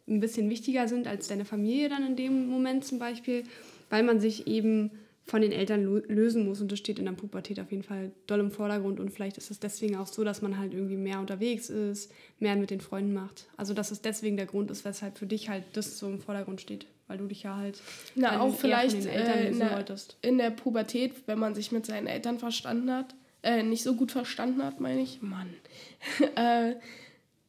ein 0.08 0.20
bisschen 0.20 0.48
wichtiger 0.48 0.88
sind 0.88 1.06
als 1.06 1.28
deine 1.28 1.44
Familie 1.44 1.88
dann 1.90 2.06
in 2.06 2.16
dem 2.16 2.48
Moment 2.48 2.84
zum 2.84 2.98
Beispiel, 2.98 3.44
weil 3.90 4.02
man 4.02 4.20
sich 4.20 4.46
eben 4.46 4.90
von 5.28 5.42
den 5.42 5.52
Eltern 5.52 5.84
lösen 6.08 6.46
muss. 6.46 6.60
Und 6.60 6.72
das 6.72 6.78
steht 6.78 6.98
in 6.98 7.04
der 7.04 7.12
Pubertät 7.12 7.60
auf 7.60 7.70
jeden 7.70 7.82
Fall 7.82 8.12
doll 8.26 8.40
im 8.40 8.50
Vordergrund. 8.50 8.98
Und 8.98 9.10
vielleicht 9.10 9.36
ist 9.36 9.50
es 9.50 9.60
deswegen 9.60 9.96
auch 9.96 10.06
so, 10.06 10.24
dass 10.24 10.40
man 10.40 10.58
halt 10.58 10.72
irgendwie 10.72 10.96
mehr 10.96 11.20
unterwegs 11.20 11.68
ist, 11.68 12.10
mehr 12.38 12.56
mit 12.56 12.70
den 12.70 12.80
Freunden 12.80 13.12
macht. 13.12 13.46
Also 13.58 13.74
dass 13.74 13.90
es 13.90 14.00
deswegen 14.00 14.38
der 14.38 14.46
Grund 14.46 14.70
ist, 14.70 14.86
weshalb 14.86 15.18
für 15.18 15.26
dich 15.26 15.50
halt 15.50 15.64
das 15.74 15.98
so 15.98 16.08
im 16.08 16.18
Vordergrund 16.18 16.62
steht, 16.62 16.86
weil 17.08 17.18
du 17.18 17.26
dich 17.26 17.42
ja 17.42 17.56
halt 17.56 17.82
Na, 18.14 18.40
auch 18.40 18.54
vielleicht 18.54 19.04
äh, 19.04 19.50
in, 19.50 19.58
der, 19.58 19.84
in 20.22 20.38
der 20.38 20.50
Pubertät, 20.50 21.12
wenn 21.26 21.38
man 21.38 21.54
sich 21.54 21.72
mit 21.72 21.84
seinen 21.84 22.06
Eltern 22.06 22.38
verstanden 22.38 22.90
hat, 22.90 23.14
äh, 23.42 23.62
nicht 23.62 23.82
so 23.82 23.94
gut 23.94 24.10
verstanden 24.10 24.64
hat, 24.64 24.80
meine 24.80 25.02
ich, 25.02 25.20
Mann, 25.20 25.52
äh, 26.36 26.74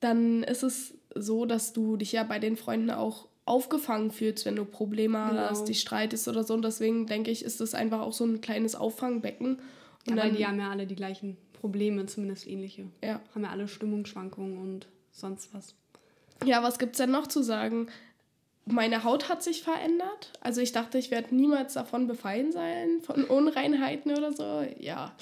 dann 0.02 0.44
ist 0.44 0.64
es 0.64 0.96
so, 1.16 1.46
dass 1.46 1.72
du 1.72 1.96
dich 1.96 2.12
ja 2.12 2.24
bei 2.24 2.40
den 2.40 2.58
Freunden 2.58 2.92
auch 2.92 3.29
aufgefangen 3.50 4.12
fühlst, 4.12 4.46
wenn 4.46 4.56
du 4.56 4.64
Probleme 4.66 5.26
Genau. 5.30 5.42
hast, 5.50 5.66
dich 5.68 5.82
streitest 5.82 6.28
oder 6.28 6.44
so. 6.44 6.54
Und 6.54 6.62
deswegen 6.64 7.06
denke 7.08 7.32
ich, 7.32 7.44
ist 7.44 7.60
das 7.62 7.74
einfach 7.74 8.02
auch 8.02 8.14
so 8.14 8.24
ein 8.26 8.42
kleines 8.42 8.76
Auffangbecken. 8.76 9.56
Und 9.56 9.60
Ja, 10.08 10.16
weil 10.16 10.30
dann, 10.30 10.38
die 10.38 10.46
haben 10.48 10.60
ja 10.60 10.70
alle 10.70 10.86
die 10.88 10.96
gleichen 10.96 11.36
Probleme, 11.54 12.06
zumindest 12.06 12.48
ähnliche. 12.48 12.86
ja. 13.04 13.20
Haben 13.36 13.44
ja 13.44 13.50
alle 13.50 13.68
Stimmungsschwankungen 13.68 14.58
und 14.58 14.88
sonst 15.12 15.54
was. 15.54 15.74
Ja, 16.46 16.64
was 16.64 16.80
gibt's 16.80 16.98
denn 17.00 17.12
noch 17.12 17.28
zu 17.28 17.42
sagen? 17.44 17.88
Meine 18.66 19.04
Haut 19.04 19.28
hat 19.30 19.44
sich 19.44 19.64
verändert. 19.64 20.32
Also 20.42 20.62
ich 20.62 20.72
dachte, 20.72 20.98
ich 21.00 21.10
werde 21.12 21.36
niemals 21.36 21.74
davon 21.74 22.08
befallen 22.08 22.52
sein, 22.52 23.02
von 23.02 23.24
Unreinheiten 23.26 24.12
oder 24.12 24.32
so. 24.32 24.64
Ja. 24.80 25.14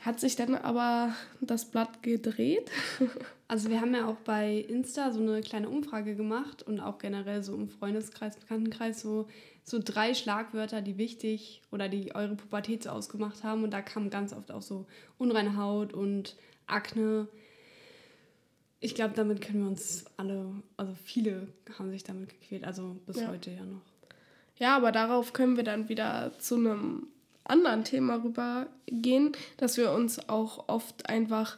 Hat 0.00 0.20
sich 0.20 0.36
dann 0.36 0.54
aber 0.54 1.14
das 1.40 1.64
Blatt 1.66 2.02
gedreht. 2.02 2.70
Also 3.50 3.70
wir 3.70 3.80
haben 3.80 3.94
ja 3.94 4.06
auch 4.06 4.16
bei 4.16 4.56
Insta 4.56 5.10
so 5.10 5.20
eine 5.20 5.40
kleine 5.40 5.70
Umfrage 5.70 6.14
gemacht 6.14 6.62
und 6.62 6.80
auch 6.80 6.98
generell 6.98 7.42
so 7.42 7.54
im 7.54 7.70
Freundeskreis, 7.70 8.36
Bekanntenkreis 8.36 9.00
so, 9.00 9.26
so 9.64 9.80
drei 9.82 10.12
Schlagwörter, 10.12 10.82
die 10.82 10.98
wichtig 10.98 11.62
oder 11.70 11.88
die 11.88 12.14
eure 12.14 12.36
Pubertät 12.36 12.82
so 12.82 12.90
ausgemacht 12.90 13.42
haben. 13.44 13.64
Und 13.64 13.70
da 13.72 13.80
kam 13.80 14.10
ganz 14.10 14.34
oft 14.34 14.52
auch 14.52 14.60
so 14.60 14.86
unreine 15.16 15.56
Haut 15.56 15.94
und 15.94 16.36
Akne. 16.66 17.26
Ich 18.80 18.94
glaube, 18.94 19.14
damit 19.14 19.40
können 19.40 19.62
wir 19.62 19.68
uns 19.70 20.04
alle, 20.18 20.52
also 20.76 20.94
viele 21.02 21.48
haben 21.78 21.90
sich 21.90 22.04
damit 22.04 22.28
gequält, 22.28 22.64
also 22.64 22.96
bis 23.06 23.18
Ja. 23.18 23.28
heute 23.28 23.50
ja 23.50 23.64
noch. 23.64 23.80
Ja, 24.58 24.76
aber 24.76 24.92
darauf 24.92 25.32
können 25.32 25.56
wir 25.56 25.64
dann 25.64 25.88
wieder 25.88 26.32
zu 26.38 26.56
einem 26.56 27.06
anderen 27.44 27.84
Thema 27.84 28.22
rübergehen, 28.22 29.32
dass 29.56 29.78
wir 29.78 29.92
uns 29.92 30.28
auch 30.28 30.68
oft 30.68 31.08
einfach 31.08 31.56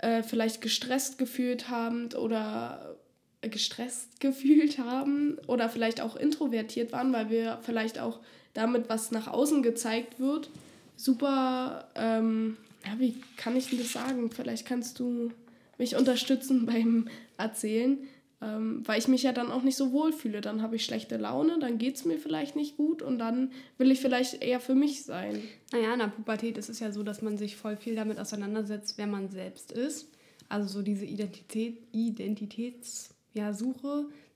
äh, 0.00 0.22
vielleicht 0.22 0.60
gestresst 0.60 1.18
gefühlt 1.18 1.68
haben 1.68 2.12
oder 2.14 2.96
gestresst 3.42 4.20
gefühlt 4.20 4.78
haben 4.78 5.38
oder 5.46 5.68
vielleicht 5.68 6.00
auch 6.00 6.16
introvertiert 6.16 6.92
waren, 6.92 7.12
weil 7.12 7.30
wir 7.30 7.58
vielleicht 7.62 7.98
auch 7.98 8.20
damit, 8.54 8.88
was 8.88 9.10
nach 9.10 9.28
außen 9.28 9.62
gezeigt 9.62 10.18
wird, 10.18 10.50
super, 10.96 11.88
ähm, 11.94 12.56
ja, 12.84 12.98
wie 12.98 13.14
kann 13.36 13.56
ich 13.56 13.68
denn 13.68 13.78
das 13.78 13.92
sagen? 13.92 14.30
Vielleicht 14.30 14.66
kannst 14.66 14.98
du 14.98 15.30
mich 15.78 15.96
unterstützen 15.96 16.66
beim 16.72 17.08
Erzählen, 17.36 17.98
ähm, 18.42 18.82
weil 18.86 18.98
ich 18.98 19.08
mich 19.08 19.22
ja 19.22 19.32
dann 19.32 19.52
auch 19.52 19.62
nicht 19.62 19.76
so 19.76 19.92
wohl 19.92 20.12
fühle. 20.12 20.40
Dann 20.40 20.62
habe 20.62 20.76
ich 20.76 20.84
schlechte 20.84 21.16
Laune, 21.16 21.58
dann 21.58 21.78
geht 21.78 21.96
es 21.96 22.04
mir 22.04 22.18
vielleicht 22.18 22.56
nicht 22.56 22.76
gut 22.76 23.02
und 23.02 23.18
dann 23.18 23.52
will 23.76 23.90
ich 23.90 24.00
vielleicht 24.00 24.42
eher 24.42 24.60
für 24.60 24.74
mich 24.74 25.04
sein. 25.04 25.42
Naja, 25.72 25.92
in 25.92 25.98
der 25.98 26.06
Pubertät 26.06 26.56
ist 26.56 26.70
es 26.70 26.80
ja 26.80 26.90
so, 26.90 27.02
dass 27.02 27.20
man 27.22 27.36
sich 27.36 27.56
voll 27.56 27.76
viel 27.76 27.94
damit 27.94 28.18
auseinandersetzt, 28.18 28.96
wer 28.96 29.06
man 29.06 29.28
selbst 29.28 29.72
ist. 29.72 30.08
Also 30.48 30.68
so 30.68 30.82
diese 30.82 31.04
Identität, 31.04 31.78
Identitätssuche, 31.92 33.08
ja, 33.34 33.54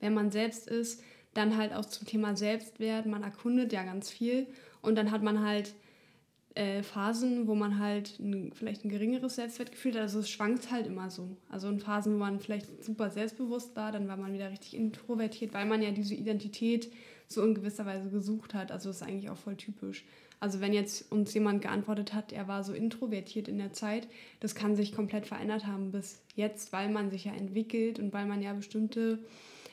wer 0.00 0.10
man 0.10 0.30
selbst 0.30 0.68
ist. 0.68 1.02
Dann 1.32 1.56
halt 1.56 1.72
auch 1.72 1.86
zum 1.86 2.06
Thema 2.06 2.36
Selbstwert. 2.36 3.06
Man 3.06 3.24
erkundet 3.24 3.72
ja 3.72 3.82
ganz 3.82 4.10
viel. 4.10 4.46
Und 4.82 4.96
dann 4.96 5.10
hat 5.10 5.22
man 5.22 5.44
halt 5.44 5.74
äh, 6.54 6.82
Phasen, 6.82 7.46
wo 7.46 7.54
man 7.54 7.78
halt 7.78 8.18
ein, 8.20 8.52
vielleicht 8.52 8.84
ein 8.84 8.88
geringeres 8.88 9.36
Selbstwertgefühl 9.36 9.94
hat. 9.94 10.02
Also 10.02 10.20
es 10.20 10.30
schwankt 10.30 10.70
halt 10.70 10.86
immer 10.86 11.10
so. 11.10 11.36
Also 11.48 11.68
in 11.68 11.80
Phasen, 11.80 12.14
wo 12.14 12.18
man 12.18 12.40
vielleicht 12.40 12.84
super 12.84 13.10
selbstbewusst 13.10 13.74
war, 13.74 13.90
dann 13.90 14.06
war 14.06 14.16
man 14.16 14.32
wieder 14.32 14.50
richtig 14.50 14.74
introvertiert, 14.74 15.52
weil 15.52 15.66
man 15.66 15.82
ja 15.82 15.90
diese 15.90 16.14
Identität 16.14 16.92
so 17.26 17.42
in 17.42 17.54
gewisser 17.54 17.86
Weise 17.86 18.08
gesucht 18.10 18.54
hat. 18.54 18.70
Also 18.70 18.90
das 18.90 18.98
ist 18.98 19.02
eigentlich 19.02 19.30
auch 19.30 19.36
voll 19.36 19.56
typisch. 19.56 20.04
Also 20.40 20.60
wenn 20.60 20.72
jetzt 20.72 21.10
uns 21.10 21.32
jemand 21.34 21.62
geantwortet 21.62 22.12
hat, 22.12 22.32
er 22.32 22.46
war 22.48 22.62
so 22.64 22.72
introvertiert 22.72 23.48
in 23.48 23.58
der 23.58 23.72
Zeit, 23.72 24.06
das 24.40 24.54
kann 24.54 24.76
sich 24.76 24.92
komplett 24.92 25.26
verändert 25.26 25.66
haben 25.66 25.90
bis 25.90 26.20
jetzt, 26.34 26.72
weil 26.72 26.90
man 26.90 27.10
sich 27.10 27.24
ja 27.24 27.32
entwickelt 27.32 27.98
und 27.98 28.12
weil 28.12 28.26
man 28.26 28.42
ja 28.42 28.52
bestimmte 28.52 29.20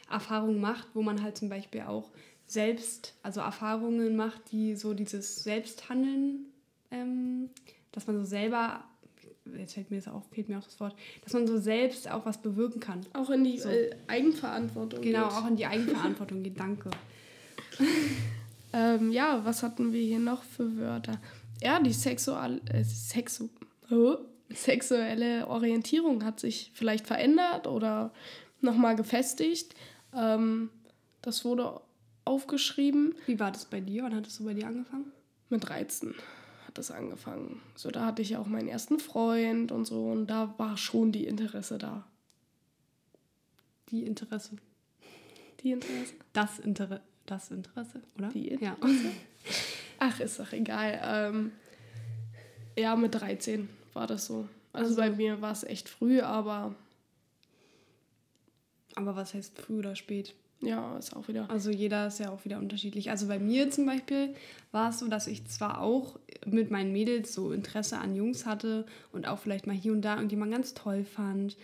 Erfahrungen 0.10 0.62
macht, 0.62 0.88
wo 0.94 1.02
man 1.02 1.22
halt 1.22 1.38
zum 1.38 1.50
Beispiel 1.50 1.82
auch 1.82 2.12
selbst, 2.46 3.16
also 3.22 3.42
Erfahrungen 3.42 4.16
macht, 4.16 4.52
die 4.52 4.76
so 4.76 4.94
dieses 4.94 5.44
Selbsthandeln, 5.44 6.51
ähm, 6.92 7.50
dass 7.92 8.08
man 8.08 8.18
so 8.18 8.24
selber, 8.24 8.84
jetzt 9.58 9.74
fällt 9.74 9.92
mir 9.92 9.98
das 9.98 10.08
auch, 10.08 10.24
fehlt 10.32 10.50
mir 10.50 10.60
auch 10.60 10.64
das 10.64 10.80
Wort, 10.80 10.96
dass 11.24 11.34
man 11.34 11.48
so 11.48 11.58
selbst 11.58 12.10
auch 12.10 12.26
was 12.26 12.42
bewirken 12.42 12.80
kann. 12.80 13.02
Auch 13.14 13.30
in 13.30 13.44
die 13.44 13.58
so. 13.58 13.70
äh, 13.70 13.96
Eigenverantwortung. 14.08 15.02
Genau, 15.02 15.28
geht. 15.28 15.38
auch 15.38 15.48
in 15.48 15.56
die 15.56 15.66
Eigenverantwortung 15.66 16.44
geht. 16.44 16.60
Danke. 16.60 16.92
ähm, 18.74 19.12
ja, 19.12 19.44
was 19.44 19.64
hatten 19.64 19.94
wir 19.94 20.02
hier 20.02 20.20
noch 20.20 20.44
für 20.44 20.78
Wörter? 20.78 21.20
Ja, 21.62 21.80
die 21.80 21.94
Sexual 21.94 22.62
äh, 22.72 22.84
Sexu 22.84 23.50
oh, 23.90 24.18
sexuelle 24.50 25.48
Orientierung 25.48 26.24
hat 26.26 26.40
sich 26.40 26.72
vielleicht 26.74 27.08
verändert 27.08 27.68
oder 27.68 28.14
nochmal 28.62 28.96
gefestigt. 28.96 29.76
Ähm, 30.14 30.70
das 31.22 31.46
wurde 31.46 31.82
aufgeschrieben. 32.26 33.16
Wie 33.26 33.40
war 33.40 33.52
das 33.52 33.66
bei 33.66 33.80
dir? 33.80 34.04
Wann 34.04 34.16
hattest 34.16 34.40
du 34.40 34.46
bei 34.46 34.54
dir 34.54 34.68
angefangen? 34.68 35.12
Mit 35.50 35.68
13 35.68 36.16
hat 36.72 36.78
das 36.78 36.92
angefangen. 36.92 37.62
So, 37.76 37.92
da 37.92 38.06
hatte 38.06 38.22
ich 38.22 38.38
auch 38.38 38.48
meinen 38.48 38.70
ersten 38.70 39.00
Freund 39.00 39.74
und 39.74 39.86
so 39.86 40.10
und 40.12 40.28
da 40.28 40.54
war 40.58 40.78
schon 40.78 41.12
die 41.12 41.26
Interesse 41.26 41.78
da. 41.78 42.06
Die 43.90 44.06
Interesse. 44.06 44.56
Die 45.62 45.72
Interesse? 45.72 46.14
Das, 46.32 46.60
Inter 46.60 47.02
das 47.26 47.52
Interesse, 47.52 48.02
oder? 48.18 48.30
Die 48.30 48.48
Interesse? 48.48 49.08
Ja. 49.08 49.12
Ach, 50.00 50.20
ist 50.22 50.40
doch 50.40 50.54
egal. 50.54 51.00
Ähm, 51.04 51.52
ja, 52.78 52.96
mit 52.96 53.16
13 53.16 53.68
war 53.94 54.08
das 54.08 54.26
so. 54.26 54.48
Also, 54.72 54.92
also 54.92 54.96
bei 54.96 55.10
mir 55.12 55.42
war 55.42 55.52
es 55.52 55.66
echt 55.66 55.90
früh, 55.90 56.22
aber 56.22 56.74
aber 58.96 59.16
was 59.18 59.34
heißt 59.34 59.60
früh 59.60 59.80
oder 59.80 59.96
spät? 59.98 60.34
Ja, 60.62 60.98
ist 60.98 61.16
auch 61.16 61.28
wieder. 61.28 61.50
Also 61.50 61.72
jeder 61.72 62.08
ist 62.08 62.20
ja 62.20 62.30
auch 62.32 62.46
wieder 62.46 62.60
unterschiedlich. 62.60 63.10
Also 63.10 63.28
bei 63.28 63.40
mir 63.40 63.72
zum 63.72 63.86
Beispiel 63.86 64.36
war 64.72 64.92
es 64.92 65.00
so, 65.00 65.08
dass 65.08 65.28
ich 65.28 65.46
zwar 65.48 65.82
auch 65.82 66.20
mit 66.46 66.70
meinen 66.70 66.92
Mädels 66.92 67.34
so 67.34 67.52
Interesse 67.52 67.98
an 67.98 68.16
Jungs 68.16 68.46
hatte 68.46 68.86
und 69.12 69.28
auch 69.28 69.40
vielleicht 69.40 69.66
mal 69.66 69.76
hier 69.76 69.92
und 69.92 70.04
da 70.04 70.16
irgendjemand 70.16 70.52
ganz 70.52 70.74
toll 70.74 71.04
fand. 71.04 71.58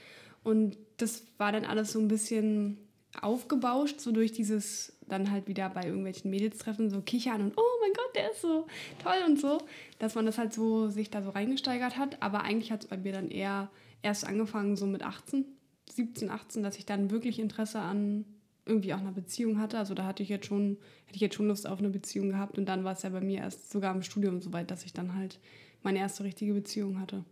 Und 0.43 0.77
das 0.97 1.23
war 1.37 1.51
dann 1.51 1.65
alles 1.65 1.91
so 1.91 1.99
ein 1.99 2.07
bisschen 2.07 2.77
aufgebauscht, 3.21 3.99
so 3.99 4.11
durch 4.11 4.31
dieses 4.31 4.93
dann 5.07 5.31
halt 5.31 5.47
wieder 5.47 5.69
bei 5.69 5.83
irgendwelchen 5.83 6.29
Mädels-Treffen 6.31 6.89
so 6.89 7.01
kichern 7.01 7.41
und 7.41 7.53
oh 7.55 7.79
mein 7.81 7.93
Gott, 7.93 8.15
der 8.15 8.31
ist 8.31 8.41
so 8.41 8.67
toll 9.01 9.15
und 9.25 9.39
so, 9.39 9.59
dass 9.99 10.15
man 10.15 10.25
das 10.25 10.37
halt 10.37 10.53
so 10.53 10.89
sich 10.89 11.09
da 11.09 11.21
so 11.21 11.29
reingesteigert 11.29 11.97
hat. 11.97 12.21
Aber 12.21 12.41
eigentlich 12.41 12.71
hat 12.71 12.83
es 12.83 12.89
bei 12.89 12.97
mir 12.97 13.13
dann 13.13 13.31
eher 13.31 13.69
erst 14.01 14.27
angefangen 14.27 14.75
so 14.75 14.85
mit 14.85 15.03
18 15.03 15.45
17, 15.93 16.29
18, 16.29 16.63
dass 16.63 16.77
ich 16.77 16.85
dann 16.85 17.11
wirklich 17.11 17.39
Interesse 17.39 17.79
an 17.79 18.25
irgendwie 18.67 18.93
auch 18.93 19.00
einer 19.00 19.12
Beziehung 19.12 19.59
hatte. 19.59 19.77
Also 19.77 19.93
da 19.93 20.05
hatte 20.05 20.24
ich 20.24 20.29
jetzt 20.29 20.45
schon, 20.45 20.77
hätte 21.05 21.15
ich 21.15 21.21
jetzt 21.21 21.36
schon 21.36 21.47
Lust 21.47 21.67
auf 21.67 21.79
eine 21.79 21.89
Beziehung 21.89 22.29
gehabt 22.29 22.57
und 22.57 22.65
dann 22.65 22.83
war 22.83 22.93
es 22.93 23.03
ja 23.03 23.09
bei 23.09 23.21
mir 23.21 23.39
erst 23.39 23.71
sogar 23.71 23.93
im 23.95 24.03
Studium 24.03 24.41
so 24.41 24.53
weit, 24.53 24.71
dass 24.71 24.86
ich 24.86 24.93
dann 24.93 25.15
halt 25.15 25.39
meine 25.83 26.00
erste 26.00 26.24
richtige 26.24 26.53
Beziehung 26.53 27.00
hatte. 27.00 27.24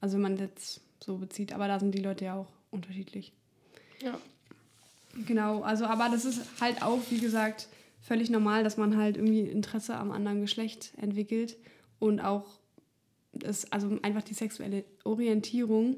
Also 0.00 0.14
wenn 0.14 0.22
man 0.22 0.36
jetzt 0.36 0.80
so 1.00 1.18
bezieht, 1.18 1.52
aber 1.52 1.68
da 1.68 1.78
sind 1.80 1.94
die 1.94 2.02
Leute 2.02 2.26
ja 2.26 2.36
auch 2.36 2.52
unterschiedlich. 2.70 3.32
Ja. 4.02 4.18
Genau, 5.26 5.62
also 5.62 5.84
aber 5.86 6.08
das 6.08 6.24
ist 6.24 6.60
halt 6.60 6.82
auch, 6.82 7.00
wie 7.10 7.18
gesagt, 7.18 7.68
völlig 8.00 8.30
normal, 8.30 8.64
dass 8.64 8.76
man 8.76 8.96
halt 8.96 9.16
irgendwie 9.16 9.40
Interesse 9.40 9.96
am 9.96 10.10
anderen 10.10 10.40
Geschlecht 10.40 10.92
entwickelt 11.00 11.56
und 11.98 12.20
auch 12.20 12.46
das, 13.32 13.70
also 13.72 13.98
einfach 14.02 14.22
die 14.22 14.34
sexuelle 14.34 14.84
Orientierung. 15.04 15.96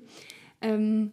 Ähm, 0.61 1.12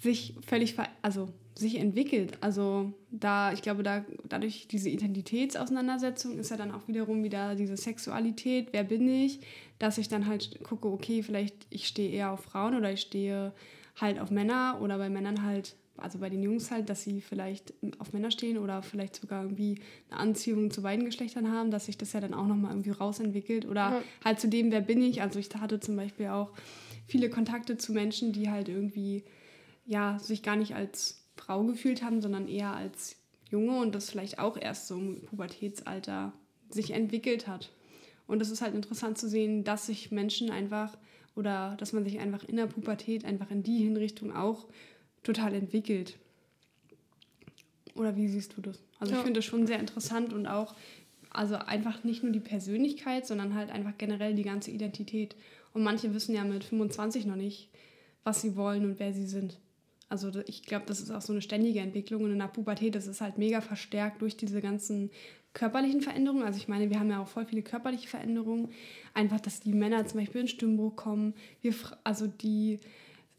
sich 0.00 0.34
völlig, 0.46 0.76
also 1.02 1.28
sich 1.58 1.76
entwickelt. 1.78 2.38
Also 2.40 2.92
da, 3.10 3.52
ich 3.52 3.62
glaube, 3.62 3.82
da, 3.82 4.04
dadurch 4.28 4.68
diese 4.68 4.88
Identitätsauseinandersetzung 4.90 6.38
ist 6.38 6.50
ja 6.50 6.56
dann 6.56 6.70
auch 6.70 6.86
wiederum 6.86 7.24
wieder 7.24 7.56
diese 7.56 7.76
Sexualität, 7.76 8.68
wer 8.72 8.84
bin 8.84 9.08
ich, 9.08 9.40
dass 9.78 9.98
ich 9.98 10.08
dann 10.08 10.26
halt 10.26 10.62
gucke, 10.62 10.88
okay, 10.88 11.22
vielleicht 11.22 11.66
ich 11.70 11.88
stehe 11.88 12.10
eher 12.10 12.32
auf 12.32 12.40
Frauen 12.40 12.76
oder 12.76 12.92
ich 12.92 13.00
stehe 13.00 13.52
halt 13.96 14.20
auf 14.20 14.30
Männer 14.30 14.78
oder 14.80 14.98
bei 14.98 15.10
Männern 15.10 15.42
halt, 15.42 15.74
also 15.96 16.20
bei 16.20 16.30
den 16.30 16.44
Jungs 16.44 16.70
halt, 16.70 16.88
dass 16.88 17.02
sie 17.02 17.20
vielleicht 17.20 17.74
auf 17.98 18.12
Männer 18.12 18.30
stehen 18.30 18.56
oder 18.56 18.82
vielleicht 18.82 19.16
sogar 19.16 19.42
irgendwie 19.42 19.80
eine 20.10 20.20
Anziehung 20.20 20.70
zu 20.70 20.82
beiden 20.82 21.04
Geschlechtern 21.04 21.50
haben, 21.50 21.72
dass 21.72 21.86
sich 21.86 21.98
das 21.98 22.12
ja 22.12 22.20
dann 22.20 22.34
auch 22.34 22.46
nochmal 22.46 22.70
irgendwie 22.70 22.90
rausentwickelt 22.90 23.66
oder 23.66 23.90
ja. 23.90 24.02
halt 24.24 24.38
zu 24.38 24.48
dem, 24.48 24.70
wer 24.70 24.80
bin 24.80 25.02
ich. 25.02 25.22
Also 25.22 25.40
ich 25.40 25.48
hatte 25.56 25.80
zum 25.80 25.96
Beispiel 25.96 26.28
auch 26.28 26.52
viele 27.08 27.28
Kontakte 27.30 27.76
zu 27.78 27.92
Menschen, 27.92 28.32
die 28.32 28.48
halt 28.48 28.68
irgendwie 28.68 29.24
ja, 29.88 30.18
sich 30.18 30.42
gar 30.42 30.54
nicht 30.54 30.74
als 30.76 31.24
Frau 31.48 31.64
gefühlt 31.64 32.02
haben, 32.02 32.20
sondern 32.20 32.46
eher 32.46 32.74
als 32.74 33.16
Junge 33.50 33.80
und 33.80 33.94
das 33.94 34.10
vielleicht 34.10 34.38
auch 34.38 34.58
erst 34.58 34.86
so 34.86 34.96
im 34.96 35.22
Pubertätsalter 35.22 36.34
sich 36.68 36.90
entwickelt 36.90 37.46
hat. 37.46 37.72
Und 38.26 38.42
es 38.42 38.50
ist 38.50 38.60
halt 38.60 38.74
interessant 38.74 39.16
zu 39.16 39.30
sehen, 39.30 39.64
dass 39.64 39.86
sich 39.86 40.10
Menschen 40.10 40.50
einfach 40.50 40.98
oder 41.34 41.74
dass 41.78 41.94
man 41.94 42.04
sich 42.04 42.18
einfach 42.18 42.44
in 42.44 42.56
der 42.56 42.66
Pubertät 42.66 43.24
einfach 43.24 43.50
in 43.50 43.62
die 43.62 43.78
Hinrichtung 43.78 44.36
auch 44.36 44.66
total 45.22 45.54
entwickelt. 45.54 46.18
Oder 47.94 48.14
wie 48.14 48.28
siehst 48.28 48.54
du 48.54 48.60
das? 48.60 48.82
Also 48.98 49.14
ja. 49.14 49.18
ich 49.18 49.24
finde 49.24 49.38
das 49.38 49.46
schon 49.46 49.66
sehr 49.66 49.80
interessant 49.80 50.34
und 50.34 50.46
auch, 50.46 50.74
also 51.30 51.54
einfach 51.54 52.04
nicht 52.04 52.22
nur 52.22 52.32
die 52.32 52.40
Persönlichkeit, 52.40 53.26
sondern 53.26 53.54
halt 53.54 53.70
einfach 53.70 53.96
generell 53.96 54.34
die 54.34 54.42
ganze 54.42 54.70
Identität. 54.70 55.34
Und 55.72 55.82
manche 55.82 56.12
wissen 56.12 56.34
ja 56.34 56.44
mit 56.44 56.62
25 56.62 57.24
noch 57.24 57.36
nicht, 57.36 57.70
was 58.22 58.42
sie 58.42 58.54
wollen 58.54 58.84
und 58.84 58.98
wer 58.98 59.14
sie 59.14 59.26
sind. 59.26 59.58
Also 60.08 60.30
ich 60.46 60.62
glaube, 60.62 60.86
das 60.86 61.00
ist 61.00 61.10
auch 61.10 61.20
so 61.20 61.32
eine 61.32 61.42
ständige 61.42 61.80
Entwicklung 61.80 62.24
und 62.24 62.32
in 62.32 62.38
der 62.38 62.46
Pubertät 62.46 62.94
das 62.94 63.06
ist 63.06 63.20
halt 63.20 63.36
mega 63.36 63.60
verstärkt 63.60 64.22
durch 64.22 64.36
diese 64.36 64.60
ganzen 64.62 65.10
körperlichen 65.52 66.00
Veränderungen. 66.00 66.44
Also 66.44 66.58
ich 66.58 66.68
meine, 66.68 66.88
wir 66.90 66.98
haben 66.98 67.10
ja 67.10 67.20
auch 67.20 67.28
voll 67.28 67.44
viele 67.44 67.62
körperliche 67.62 68.08
Veränderungen. 68.08 68.68
Einfach, 69.14 69.40
dass 69.40 69.60
die 69.60 69.72
Männer 69.72 70.06
zum 70.06 70.20
Beispiel 70.20 70.42
in 70.42 70.48
Stimmbruch 70.48 70.96
kommen. 70.96 71.34
Wir, 71.60 71.74
also 72.04 72.26
die 72.26 72.78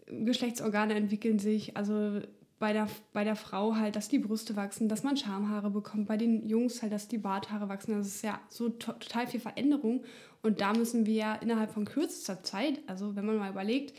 Geschlechtsorgane 0.08 0.96
entwickeln 0.96 1.40
sich. 1.40 1.78
Also 1.78 2.22
bei 2.60 2.74
der, 2.74 2.88
bei 3.14 3.24
der 3.24 3.36
Frau 3.36 3.76
halt, 3.76 3.96
dass 3.96 4.10
die 4.10 4.20
Brüste 4.20 4.56
wachsen, 4.56 4.90
dass 4.90 5.04
man 5.04 5.18
Schamhaare 5.18 5.70
bekommt. 5.70 6.08
Bei 6.08 6.18
den 6.18 6.48
Jungs 6.48 6.82
halt, 6.82 6.92
dass 6.92 7.08
die 7.08 7.18
Barthaare 7.18 7.70
wachsen. 7.70 7.94
Das 7.94 8.08
ist 8.08 8.24
ja 8.24 8.40
so 8.50 8.70
to 8.70 8.92
total 8.94 9.28
viel 9.28 9.40
Veränderung. 9.40 10.04
Und 10.42 10.62
da 10.62 10.74
müssen 10.74 11.06
wir 11.06 11.14
ja 11.14 11.36
innerhalb 11.36 11.72
von 11.72 11.86
kürzester 11.86 12.44
Zeit, 12.44 12.80
also 12.88 13.16
wenn 13.16 13.26
man 13.26 13.38
mal 13.38 13.52
überlegt, 13.52 13.98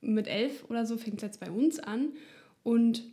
mit 0.00 0.26
elf 0.26 0.64
oder 0.68 0.86
so 0.86 0.96
fängt 0.96 1.16
es 1.16 1.22
jetzt 1.22 1.40
bei 1.40 1.50
uns 1.50 1.78
an. 1.78 2.12
Und 2.62 3.04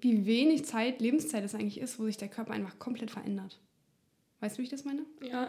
wie 0.00 0.26
wenig 0.26 0.64
Zeit, 0.64 1.00
Lebenszeit 1.00 1.44
es 1.44 1.54
eigentlich 1.54 1.80
ist, 1.80 1.98
wo 1.98 2.04
sich 2.04 2.16
der 2.16 2.28
Körper 2.28 2.52
einfach 2.52 2.78
komplett 2.78 3.10
verändert. 3.10 3.60
Weißt 4.40 4.56
du, 4.56 4.60
wie 4.60 4.64
ich 4.64 4.70
das 4.70 4.84
meine? 4.84 5.04
Ja. 5.22 5.48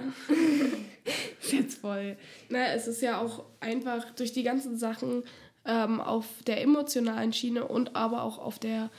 ist 1.42 1.54
jetzt 1.54 1.78
voll. 1.80 2.18
Na, 2.50 2.74
es 2.74 2.88
ist 2.88 3.02
ja 3.02 3.22
auch 3.22 3.46
einfach 3.62 4.12
durch 4.12 4.34
die 4.34 4.44
ganzen 4.44 4.78
Sachen 4.78 5.24
ähm, 5.66 6.02
auf 6.02 6.26
der 6.46 6.62
emotionalen 6.62 7.32
Schiene 7.32 7.68
und 7.68 7.96
aber 7.96 8.24
auch 8.24 8.38
auf 8.38 8.60
der 8.60 8.90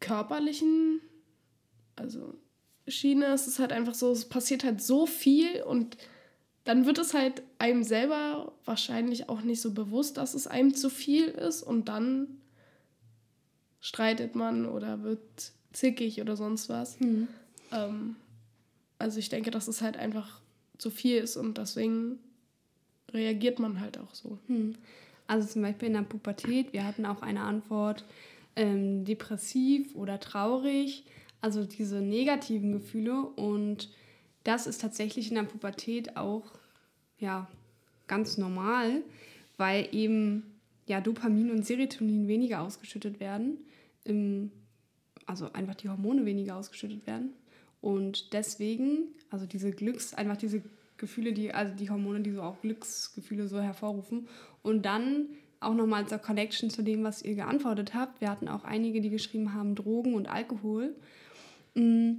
körperlichen, 0.00 1.00
also 1.96 2.34
Schiene, 2.86 3.26
es 3.26 3.46
ist 3.46 3.58
halt 3.58 3.72
einfach 3.72 3.94
so, 3.94 4.12
es 4.12 4.26
passiert 4.26 4.64
halt 4.64 4.80
so 4.80 5.04
viel 5.04 5.62
und 5.62 5.98
dann 6.68 6.84
wird 6.84 6.98
es 6.98 7.14
halt 7.14 7.40
einem 7.58 7.82
selber 7.82 8.52
wahrscheinlich 8.66 9.30
auch 9.30 9.40
nicht 9.40 9.62
so 9.62 9.72
bewusst, 9.72 10.18
dass 10.18 10.34
es 10.34 10.46
einem 10.46 10.74
zu 10.74 10.90
viel 10.90 11.24
ist 11.24 11.62
und 11.62 11.88
dann 11.88 12.26
streitet 13.80 14.34
man 14.34 14.66
oder 14.66 15.02
wird 15.02 15.52
zickig 15.72 16.20
oder 16.20 16.36
sonst 16.36 16.68
was. 16.68 17.00
Mhm. 17.00 17.26
Ähm, 17.72 18.16
Also 18.98 19.18
ich 19.18 19.30
denke, 19.30 19.50
dass 19.50 19.66
es 19.66 19.80
halt 19.80 19.96
einfach 19.96 20.42
zu 20.76 20.90
viel 20.90 21.16
ist 21.16 21.38
und 21.38 21.56
deswegen 21.56 22.18
reagiert 23.12 23.58
man 23.60 23.80
halt 23.80 23.96
auch 23.96 24.14
so. 24.14 24.38
Hm. 24.48 24.74
Also 25.26 25.48
zum 25.48 25.62
Beispiel 25.62 25.88
in 25.88 25.94
der 25.94 26.02
Pubertät, 26.02 26.74
wir 26.74 26.84
hatten 26.84 27.06
auch 27.06 27.22
eine 27.22 27.44
Antwort 27.44 28.04
ähm, 28.56 29.06
depressiv 29.06 29.96
oder 29.96 30.20
traurig, 30.20 31.06
also 31.40 31.64
diese 31.64 32.02
negativen 32.02 32.72
Gefühle 32.72 33.22
und 33.22 33.88
das 34.44 34.66
ist 34.66 34.82
tatsächlich 34.82 35.30
in 35.30 35.36
der 35.36 35.44
Pubertät 35.44 36.18
auch 36.18 36.57
ja, 37.18 37.48
ganz 38.06 38.38
normal, 38.38 39.02
weil 39.56 39.88
eben 39.92 40.44
ja, 40.86 41.00
Dopamin 41.00 41.50
und 41.50 41.66
Serotonin 41.66 42.28
weniger 42.28 42.62
ausgeschüttet 42.62 43.20
werden, 43.20 43.58
im, 44.04 44.50
also 45.26 45.52
einfach 45.52 45.74
die 45.74 45.88
Hormone 45.88 46.24
weniger 46.24 46.56
ausgeschüttet 46.56 47.06
werden. 47.06 47.32
Und 47.80 48.32
deswegen, 48.32 49.08
also 49.30 49.46
diese 49.46 49.70
Glücks, 49.70 50.14
einfach 50.14 50.36
diese 50.36 50.62
Gefühle, 50.96 51.32
die, 51.32 51.52
also 51.52 51.74
die 51.74 51.90
Hormone, 51.90 52.20
die 52.20 52.32
so 52.32 52.42
auch 52.42 52.60
Glücksgefühle 52.60 53.46
so 53.46 53.60
hervorrufen. 53.60 54.28
Und 54.62 54.84
dann 54.84 55.26
auch 55.60 55.74
nochmal 55.74 56.06
zur 56.06 56.18
Connection 56.18 56.70
zu 56.70 56.82
dem, 56.82 57.04
was 57.04 57.22
ihr 57.22 57.34
geantwortet 57.34 57.94
habt. 57.94 58.20
Wir 58.20 58.30
hatten 58.30 58.48
auch 58.48 58.64
einige, 58.64 59.00
die 59.00 59.10
geschrieben 59.10 59.54
haben, 59.54 59.74
Drogen 59.74 60.14
und 60.14 60.28
Alkohol. 60.28 60.94
Mm. 61.74 62.14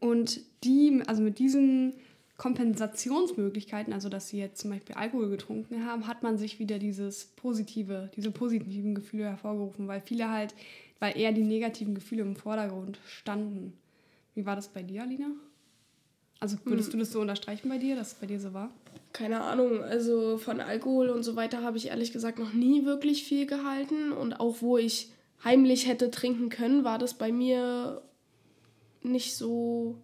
Und 0.00 0.40
die, 0.64 1.02
also 1.06 1.22
mit 1.22 1.38
diesen 1.38 1.94
Kompensationsmöglichkeiten, 2.36 3.92
also 3.92 4.08
dass 4.08 4.28
sie 4.28 4.38
jetzt 4.38 4.60
zum 4.60 4.70
Beispiel 4.70 4.94
Alkohol 4.94 5.30
getrunken 5.30 5.86
haben, 5.86 6.06
hat 6.06 6.22
man 6.22 6.36
sich 6.36 6.58
wieder 6.58 6.78
dieses 6.78 7.24
positive, 7.36 8.10
diese 8.14 8.30
positiven 8.30 8.94
Gefühle 8.94 9.24
hervorgerufen, 9.24 9.88
weil 9.88 10.00
viele 10.00 10.30
halt, 10.30 10.54
weil 10.98 11.16
eher 11.16 11.32
die 11.32 11.44
negativen 11.44 11.94
Gefühle 11.94 12.22
im 12.22 12.36
Vordergrund 12.36 12.98
standen. 13.06 13.72
Wie 14.34 14.44
war 14.44 14.56
das 14.56 14.68
bei 14.68 14.82
dir, 14.82 15.02
Alina? 15.02 15.30
Also 16.38 16.58
würdest 16.64 16.92
hm. 16.92 16.92
du 16.92 16.98
das 16.98 17.12
so 17.12 17.20
unterstreichen 17.20 17.68
bei 17.68 17.78
dir, 17.78 17.96
dass 17.96 18.08
es 18.08 18.14
bei 18.14 18.26
dir 18.26 18.38
so 18.38 18.52
war? 18.52 18.70
Keine 19.14 19.40
Ahnung, 19.40 19.82
also 19.82 20.36
von 20.36 20.60
Alkohol 20.60 21.08
und 21.08 21.22
so 21.22 21.36
weiter 21.36 21.62
habe 21.62 21.78
ich 21.78 21.88
ehrlich 21.88 22.12
gesagt 22.12 22.38
noch 22.38 22.52
nie 22.52 22.84
wirklich 22.84 23.24
viel 23.24 23.46
gehalten 23.46 24.12
und 24.12 24.40
auch 24.40 24.56
wo 24.60 24.76
ich 24.76 25.10
heimlich 25.42 25.86
hätte 25.86 26.10
trinken 26.10 26.50
können, 26.50 26.84
war 26.84 26.98
das 26.98 27.14
bei 27.14 27.32
mir 27.32 28.02
nicht 29.02 29.34
so. 29.34 29.96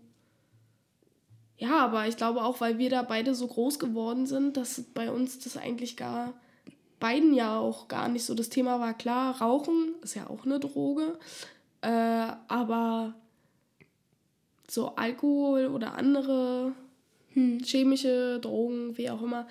Ja, 1.63 1.79
aber 1.79 2.09
ich 2.09 2.17
glaube 2.17 2.43
auch, 2.43 2.61
weil 2.61 2.79
wir 2.79 2.91
da 2.91 3.03
beide 3.03 3.37
so 3.37 3.47
groß 3.47 3.79
geworden 3.79 4.27
sind, 4.27 4.57
dass 4.57 4.83
bei 4.95 5.13
uns 5.13 5.39
das 5.39 5.57
eigentlich 5.57 5.97
gar 5.97 6.35
beiden 6.99 7.35
ja 7.35 7.57
auch 7.57 7.87
gar 7.87 8.09
nicht 8.09 8.25
so 8.25 8.35
das 8.35 8.49
Thema 8.49 8.81
war. 8.81 8.95
Klar, 8.95 9.41
Rauchen 9.41 9.95
ist 10.03 10.17
ja 10.17 10.29
auch 10.29 10.45
eine 10.45 10.59
Droge, 10.59 11.21
äh, 11.83 12.33
aber 12.49 13.15
so 14.69 14.97
Alkohol 14.97 15.69
oder 15.69 15.95
andere 15.95 16.73
hm. 17.35 17.61
chemische 17.61 18.41
Drogen, 18.41 18.99
wie 18.99 19.11
auch 19.11 19.23
immer, 19.23 19.47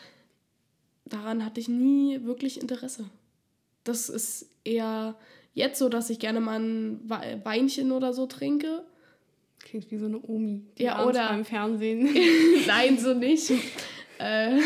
daran 1.06 1.46
hatte 1.46 1.62
ich 1.62 1.70
nie 1.70 2.26
wirklich 2.26 2.60
Interesse. 2.60 3.06
Das 3.86 4.10
ist 4.10 4.50
eher 4.66 5.16
jetzt 5.54 5.80
so, 5.80 5.88
dass 5.88 6.10
ich 6.10 6.20
gerne 6.20 6.42
mal 6.42 6.60
ein 6.60 7.10
Weinchen 7.46 7.94
oder 7.94 8.12
so 8.12 8.26
trinke. 8.26 8.84
Klingt 9.64 9.90
wie 9.92 9.98
so 9.98 10.06
eine 10.06 10.20
Omi, 10.22 10.66
die 10.78 10.84
ja, 10.84 11.06
oder 11.06 11.30
beim 11.30 11.46
Fernsehen. 11.46 12.10
Nein, 12.68 12.98
so 12.98 13.14
nicht. 13.14 13.52
äh, 14.20 14.60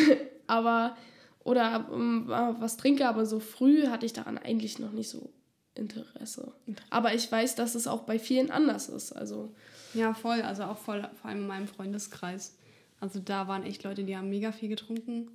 aber 0.47 0.95
oder 1.43 1.89
um, 1.91 2.27
was 2.27 2.77
trinke, 2.77 3.07
aber 3.07 3.25
so 3.25 3.39
früh 3.39 3.87
hatte 3.87 4.05
ich 4.05 4.13
daran 4.13 4.37
eigentlich 4.37 4.79
noch 4.79 4.91
nicht 4.91 5.09
so 5.09 5.29
Interesse. 5.75 6.53
Aber 6.89 7.13
ich 7.13 7.31
weiß, 7.31 7.55
dass 7.55 7.75
es 7.75 7.87
auch 7.87 8.03
bei 8.03 8.17
vielen 8.17 8.49
anders 8.49 8.89
ist. 8.89 9.11
Also 9.11 9.53
ja, 9.93 10.13
voll. 10.13 10.41
Also 10.41 10.63
auch 10.63 10.77
voll, 10.77 11.07
vor 11.21 11.29
allem 11.29 11.41
in 11.41 11.47
meinem 11.47 11.67
Freundeskreis. 11.67 12.57
Also 12.99 13.19
da 13.19 13.47
waren 13.47 13.63
echt 13.63 13.83
Leute, 13.83 14.03
die 14.03 14.15
haben 14.15 14.29
mega 14.29 14.51
viel 14.51 14.69
getrunken. 14.69 15.29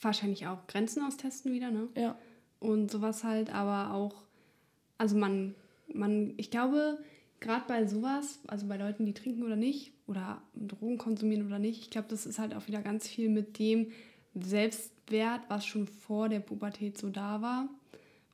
Wahrscheinlich 0.00 0.46
auch 0.46 0.66
Grenzen 0.66 1.02
austesten 1.02 1.52
wieder, 1.52 1.70
ne? 1.70 1.88
Ja. 1.96 2.16
Und 2.58 2.90
sowas 2.90 3.24
halt, 3.24 3.54
aber 3.54 3.94
auch, 3.94 4.22
also 4.98 5.16
man, 5.16 5.54
man, 5.92 6.34
ich 6.36 6.50
glaube, 6.50 6.98
gerade 7.40 7.64
bei 7.66 7.86
sowas, 7.86 8.40
also 8.46 8.66
bei 8.66 8.76
Leuten, 8.76 9.06
die 9.06 9.14
trinken 9.14 9.42
oder 9.42 9.56
nicht, 9.56 9.92
oder 10.06 10.42
Drogen 10.54 10.98
konsumieren 10.98 11.46
oder 11.46 11.58
nicht, 11.58 11.80
ich 11.82 11.90
glaube, 11.90 12.08
das 12.08 12.26
ist 12.26 12.38
halt 12.38 12.54
auch 12.54 12.66
wieder 12.66 12.82
ganz 12.82 13.08
viel 13.08 13.28
mit 13.28 13.58
dem 13.58 13.92
Selbstwert, 14.34 15.42
was 15.48 15.66
schon 15.66 15.86
vor 15.86 16.28
der 16.28 16.40
Pubertät 16.40 16.98
so 16.98 17.10
da 17.10 17.42
war 17.42 17.68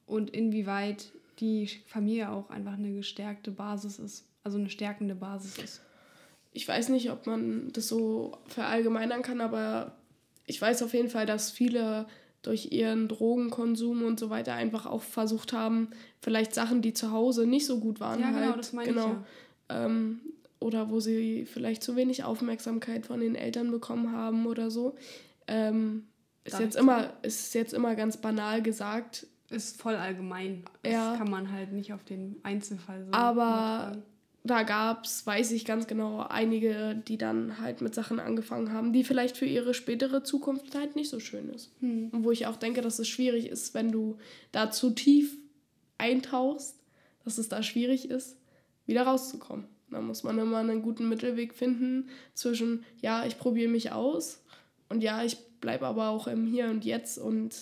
und 0.07 0.31
inwieweit 0.31 1.13
die 1.41 1.69
Familie 1.87 2.31
auch 2.31 2.51
einfach 2.51 2.75
eine 2.75 2.93
gestärkte 2.93 3.51
Basis 3.51 3.99
ist 3.99 4.27
also 4.47 4.59
eine 4.59 4.71
stärkende 4.71 5.17
Basis 5.17 5.59
ist. 5.59 5.81
Ich 6.53 6.67
weiß 6.69 6.89
nicht, 6.91 7.11
ob 7.11 7.27
man 7.27 7.73
das 7.73 7.89
so 7.89 8.39
verallgemeinern 8.47 9.23
kann, 9.23 9.41
aber 9.41 9.97
ich 10.47 10.63
weiß 10.63 10.85
auf 10.85 10.95
jeden 10.95 11.11
Fall, 11.11 11.27
dass 11.27 11.51
viele 11.51 12.07
durch 12.43 12.73
ihren 12.73 13.09
Drogenkonsum 13.09 14.03
und 14.03 14.21
so 14.21 14.31
weiter 14.31 14.55
einfach 14.55 14.87
auch 14.87 15.03
versucht 15.03 15.53
haben, 15.53 15.91
vielleicht 16.21 16.55
Sachen, 16.55 16.83
die 16.83 16.93
zu 16.93 17.11
Hause 17.11 17.47
nicht 17.47 17.67
so 17.67 17.81
gut 17.81 18.01
waren. 18.01 18.21
Ja, 18.21 18.31
genau, 18.31 18.47
halt, 18.47 18.59
das 18.59 18.73
meine 18.73 18.89
genau, 18.89 19.07
ich 19.07 19.13
ja. 19.71 19.87
Ähm, 19.87 20.21
oder 20.61 20.91
wo 20.91 21.01
sie 21.01 21.45
vielleicht 21.45 21.83
zu 21.83 21.97
wenig 21.97 22.25
Aufmerksamkeit 22.25 23.07
von 23.07 23.21
den 23.21 23.35
Eltern 23.35 23.71
bekommen 23.71 24.13
haben 24.13 24.47
oder 24.47 24.71
so. 24.71 24.97
Ähm, 25.49 26.07
ist, 26.45 26.61
jetzt 26.61 26.77
immer, 26.77 27.13
ist 27.23 27.55
jetzt 27.55 27.75
immer 27.75 27.95
ganz 27.95 28.17
banal 28.17 28.63
gesagt. 28.63 29.27
Ist 29.51 29.81
voll 29.81 29.97
allgemein. 29.97 30.65
Ja. 30.85 31.11
Das 31.11 31.19
kann 31.19 31.31
man 31.31 31.53
halt 31.53 31.73
nicht 31.73 31.93
auf 31.93 32.05
den 32.05 32.37
Einzelfall 32.43 33.05
so 33.05 33.13
Aber 33.13 33.33
übertragen 33.33 34.03
da 34.47 34.63
gab 34.63 35.05
es, 35.05 35.27
weiß 35.27 35.53
ich 35.53 35.65
ganz 35.65 35.87
genau, 35.87 36.21
einige, 36.21 37.01
die 37.07 37.19
dann 37.19 37.61
halt 37.61 37.81
mit 37.81 37.95
Sachen 37.95 38.21
angefangen 38.21 38.73
haben, 38.73 38.93
die 38.93 39.05
vielleicht 39.05 39.37
für 39.37 39.47
ihre 39.47 39.75
spätere 39.75 40.23
Zukunft 40.23 40.75
halt 40.75 40.97
nicht 40.97 41.11
so 41.11 41.21
schön 41.21 41.49
ist. 41.51 41.73
Hm. 41.81 42.11
Und 42.11 42.25
wo 42.25 42.31
ich 42.31 42.47
auch 42.47 42.57
denke, 42.57 42.81
dass 42.81 42.99
es 42.99 43.09
schwierig 43.09 43.49
ist, 43.49 43.75
wenn 43.75 43.91
du 43.91 44.19
da 44.53 44.71
zu 44.71 44.91
tief 44.91 45.37
eintauchst, 45.99 46.77
dass 47.25 47.39
es 47.39 47.49
da 47.49 47.63
schwierig 47.63 48.11
ist, 48.11 48.37
wieder 48.87 49.03
rauszukommen. 49.03 49.67
Da 49.91 50.01
muss 50.01 50.23
man 50.23 50.39
immer 50.39 50.59
einen 50.59 50.83
guten 50.83 51.09
Mittelweg 51.09 51.55
finden 51.55 52.09
zwischen, 52.35 52.85
ja, 53.01 53.25
ich 53.25 53.39
probiere 53.39 53.71
mich 53.71 53.93
aus 53.93 54.43
und 54.89 55.03
ja, 55.03 55.23
ich 55.25 55.39
bleibe 55.61 55.87
aber 55.87 56.09
auch 56.09 56.27
im 56.27 56.47
Hier 56.47 56.67
und 56.67 56.85
Jetzt 56.85 57.19
und 57.19 57.55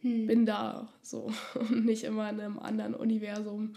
hm. 0.00 0.26
bin 0.26 0.46
da 0.46 0.88
so 1.02 1.30
und 1.54 1.84
nicht 1.84 2.04
immer 2.04 2.28
in 2.30 2.40
einem 2.40 2.58
anderen 2.58 2.94
Universum. 2.94 3.74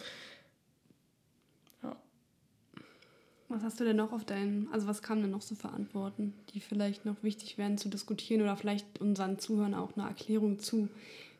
Was 3.49 3.63
hast 3.63 3.79
du 3.79 3.83
denn 3.83 3.97
noch 3.97 4.11
auf 4.11 4.25
deinen, 4.25 4.67
also 4.71 4.87
was 4.87 5.01
kam 5.01 5.21
denn 5.21 5.31
noch 5.31 5.41
so 5.41 5.55
für 5.55 5.69
Antworten, 5.69 6.33
die 6.53 6.59
vielleicht 6.59 7.05
noch 7.05 7.21
wichtig 7.21 7.57
wären 7.57 7.77
zu 7.77 7.89
diskutieren 7.89 8.41
oder 8.41 8.55
vielleicht 8.55 8.99
unseren 8.99 9.37
Zuhörern 9.37 9.75
auch 9.75 9.95
eine 9.95 10.07
Erklärung 10.07 10.59
zu 10.59 10.89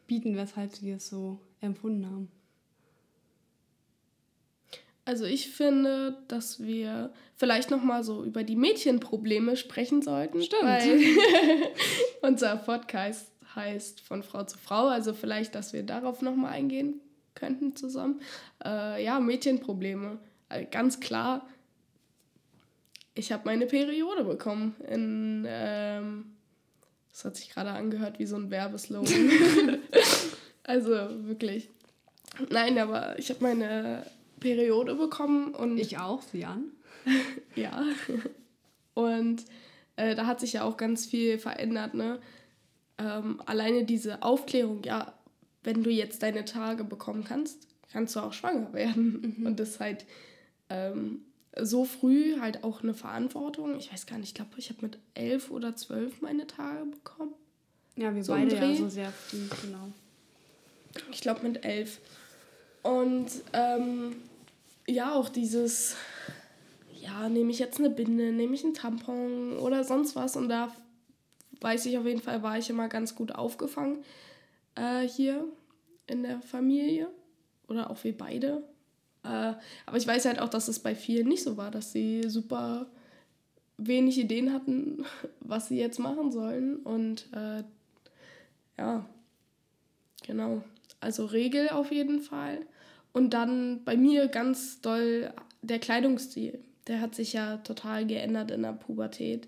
bieten, 0.06 0.36
weshalb 0.36 0.76
sie 0.76 0.92
es 0.92 1.08
so 1.08 1.40
empfunden 1.62 2.06
haben? 2.06 2.28
Also 5.06 5.26
ich 5.26 5.50
finde, 5.50 6.18
dass 6.28 6.64
wir 6.64 7.12
vielleicht 7.36 7.72
noch 7.72 7.84
mal 7.84 8.04
so 8.04 8.24
über 8.24 8.44
die 8.44 8.56
Mädchenprobleme 8.56 9.58
sprechen 9.58 10.02
sollten. 10.02 10.42
Stimmt. 10.42 10.64
Weil 10.64 11.00
unser 12.22 12.56
Podcast 12.56 13.28
heißt 13.56 14.00
von 14.00 14.24
Frau 14.24 14.44
zu 14.44 14.58
Frau, 14.58 14.88
also 14.88 15.14
vielleicht, 15.14 15.56
dass 15.56 15.74
wir 15.74 15.84
darauf 15.84 16.22
noch 16.22 16.36
mal 16.36 16.50
eingehen 16.50 17.02
könnten 17.36 17.76
zusammen. 17.76 18.22
Äh, 18.64 19.04
ja, 19.04 19.20
Mädchenprobleme. 19.20 20.20
Also 20.48 20.68
ganz 20.72 21.02
klar, 21.02 21.48
ich 23.16 23.32
habe 23.32 23.44
meine 23.46 23.66
Periode 23.66 24.24
bekommen. 24.24 24.76
In, 24.88 25.46
ähm, 25.48 26.36
das 27.12 27.26
hat 27.26 27.36
sich 27.36 27.50
gerade 27.50 27.72
angehört 27.72 28.20
wie 28.20 28.26
so 28.26 28.36
ein 28.36 28.50
Werbeslogan. 28.50 29.30
also 30.64 30.92
wirklich. 31.28 31.70
Nein, 32.50 32.78
aber 32.80 33.18
ich 33.20 33.30
habe 33.30 33.44
meine 33.44 34.06
Periode 34.40 34.96
bekommen 34.96 35.54
und. 35.54 35.78
Ich 35.78 35.98
auch, 36.00 36.22
sie 36.22 36.46
an. 36.46 36.72
ja. 37.56 37.86
Und 38.96 39.46
äh, 39.96 40.16
da 40.16 40.26
hat 40.26 40.40
sich 40.40 40.54
ja 40.54 40.64
auch 40.64 40.78
ganz 40.78 41.06
viel 41.06 41.38
verändert, 41.38 41.94
ne? 41.94 42.20
Ähm, 42.98 43.42
alleine 43.46 43.86
diese 43.86 44.22
Aufklärung, 44.24 44.84
ja, 44.84 45.14
wenn 45.64 45.84
du 45.84 45.90
jetzt 45.90 46.24
deine 46.24 46.46
Tage 46.46 46.84
bekommen 46.84 47.24
kannst, 47.24 47.68
kannst 47.92 48.16
du 48.16 48.20
auch 48.22 48.34
schwanger 48.34 48.74
werden. 48.74 49.36
Mhm. 49.38 49.46
Und 49.46 49.60
das 49.60 49.80
halt 49.80 50.06
ähm, 50.70 51.22
so 51.62 51.86
früh 51.86 52.40
halt 52.40 52.64
auch 52.64 52.82
eine 52.82 52.94
Verantwortung. 52.94 53.78
Ich 53.78 53.92
weiß 53.92 54.06
gar 54.06 54.18
nicht, 54.18 54.30
ich 54.30 54.34
glaube, 54.34 54.52
ich 54.58 54.70
habe 54.70 54.82
mit 54.82 54.98
elf 55.14 55.52
oder 55.52 55.76
zwölf 55.76 56.22
meine 56.22 56.48
Tage 56.48 56.86
bekommen. 56.86 57.34
Ja, 57.96 58.14
wir 58.14 58.24
so 58.24 58.34
beide 58.34 58.56
ja 58.56 58.76
so 58.76 58.90
sehr 58.90 59.12
früh, 59.12 59.48
genau. 59.62 59.90
Ich 61.12 61.22
glaube 61.22 61.48
mit 61.48 61.64
elf. 61.64 62.00
Und 62.82 63.28
ähm, 63.54 64.16
ja, 64.88 65.14
auch 65.14 65.30
dieses, 65.30 65.96
ja, 67.00 67.30
nehme 67.30 67.52
ich 67.52 67.60
jetzt 67.60 67.80
eine 67.80 67.90
Binde, 67.90 68.32
nehme 68.32 68.56
ich 68.56 68.64
einen 68.64 68.74
Tampon 68.74 69.58
oder 69.58 69.84
sonst 69.84 70.16
was. 70.16 70.36
Und 70.36 70.50
da 70.50 70.74
weiß 71.62 71.86
ich 71.86 71.98
auf 71.98 72.06
jeden 72.06 72.22
Fall, 72.22 72.44
war 72.44 72.58
ich 72.58 72.70
immer 72.70 72.90
ganz 72.90 73.16
gut 73.16 73.34
aufgefangen 73.34 74.04
äh, 74.76 75.08
hier 75.08 75.46
in 76.08 76.24
der 76.24 76.42
Familie. 76.42 77.10
Oder 77.68 77.90
auch 77.90 78.04
wir 78.04 78.18
beide. 78.18 78.64
Äh, 79.24 79.54
aber 79.86 79.98
ich 79.98 80.08
weiß 80.08 80.26
halt 80.26 80.40
auch, 80.40 80.50
dass 80.50 80.68
es 80.68 80.80
bei 80.80 80.96
vielen 80.96 81.28
nicht 81.28 81.44
so 81.44 81.58
war, 81.58 81.72
dass 81.72 81.92
sie 81.92 82.24
super 82.30 82.88
wenig 83.78 84.18
Ideen 84.20 84.54
hatten, 84.54 85.06
was 85.40 85.68
sie 85.68 85.78
jetzt 85.78 86.00
machen 86.00 86.32
sollen. 86.32 86.78
Und 86.78 87.28
äh, 87.34 87.64
ja, 88.78 89.06
genau. 90.26 90.64
Also 91.00 91.26
Regel 91.26 91.70
auf 91.70 91.92
jeden 91.92 92.20
Fall. 92.20 92.66
Und 93.12 93.34
dann 93.34 93.84
bei 93.84 93.96
mir 93.96 94.28
ganz 94.28 94.82
doll 94.82 95.32
der 95.62 95.80
Kleidungsstil. 95.80 96.60
Der 96.88 97.00
hat 97.00 97.16
sich 97.16 97.34
ja 97.34 97.58
total 97.58 98.06
geändert 98.06 98.52
in 98.52 98.64
der 98.64 98.74
Pubertät. 98.74 99.48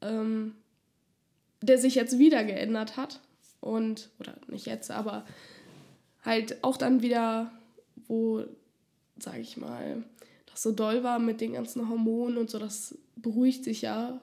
Ähm, 0.00 0.54
der 1.60 1.78
sich 1.78 1.94
jetzt 1.94 2.18
wieder 2.18 2.44
geändert 2.44 2.96
hat. 2.96 3.20
Und, 3.60 4.10
oder 4.20 4.34
nicht 4.46 4.66
jetzt, 4.66 4.90
aber 4.90 5.24
halt 6.22 6.62
auch 6.62 6.76
dann 6.76 7.00
wieder, 7.00 7.50
wo, 8.06 8.44
sag 9.18 9.38
ich 9.38 9.56
mal, 9.56 10.04
das 10.46 10.62
so 10.62 10.72
doll 10.72 11.02
war 11.02 11.18
mit 11.18 11.40
den 11.40 11.54
ganzen 11.54 11.88
Hormonen 11.88 12.38
und 12.38 12.50
so, 12.50 12.58
das 12.58 12.96
beruhigt 13.16 13.64
sich 13.64 13.82
ja 13.82 14.20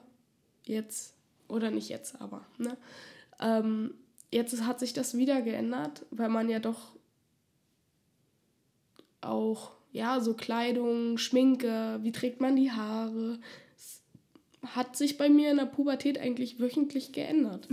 jetzt, 0.64 1.14
oder 1.48 1.70
nicht 1.70 1.88
jetzt, 1.88 2.20
aber, 2.20 2.46
ne? 2.58 2.76
Ähm, 3.40 3.94
jetzt 4.30 4.62
hat 4.62 4.80
sich 4.80 4.92
das 4.92 5.16
wieder 5.16 5.42
geändert, 5.42 6.06
weil 6.10 6.28
man 6.28 6.48
ja 6.48 6.58
doch 6.58 6.96
auch, 9.20 9.72
ja, 9.92 10.20
so 10.20 10.34
Kleidung, 10.34 11.18
Schminke, 11.18 12.00
wie 12.02 12.12
trägt 12.12 12.40
man 12.40 12.56
die 12.56 12.72
Haare, 12.72 13.38
hat 14.64 14.96
sich 14.96 15.18
bei 15.18 15.28
mir 15.28 15.50
in 15.50 15.56
der 15.56 15.66
Pubertät 15.66 16.18
eigentlich 16.18 16.60
wöchentlich 16.60 17.12
geändert. 17.12 17.68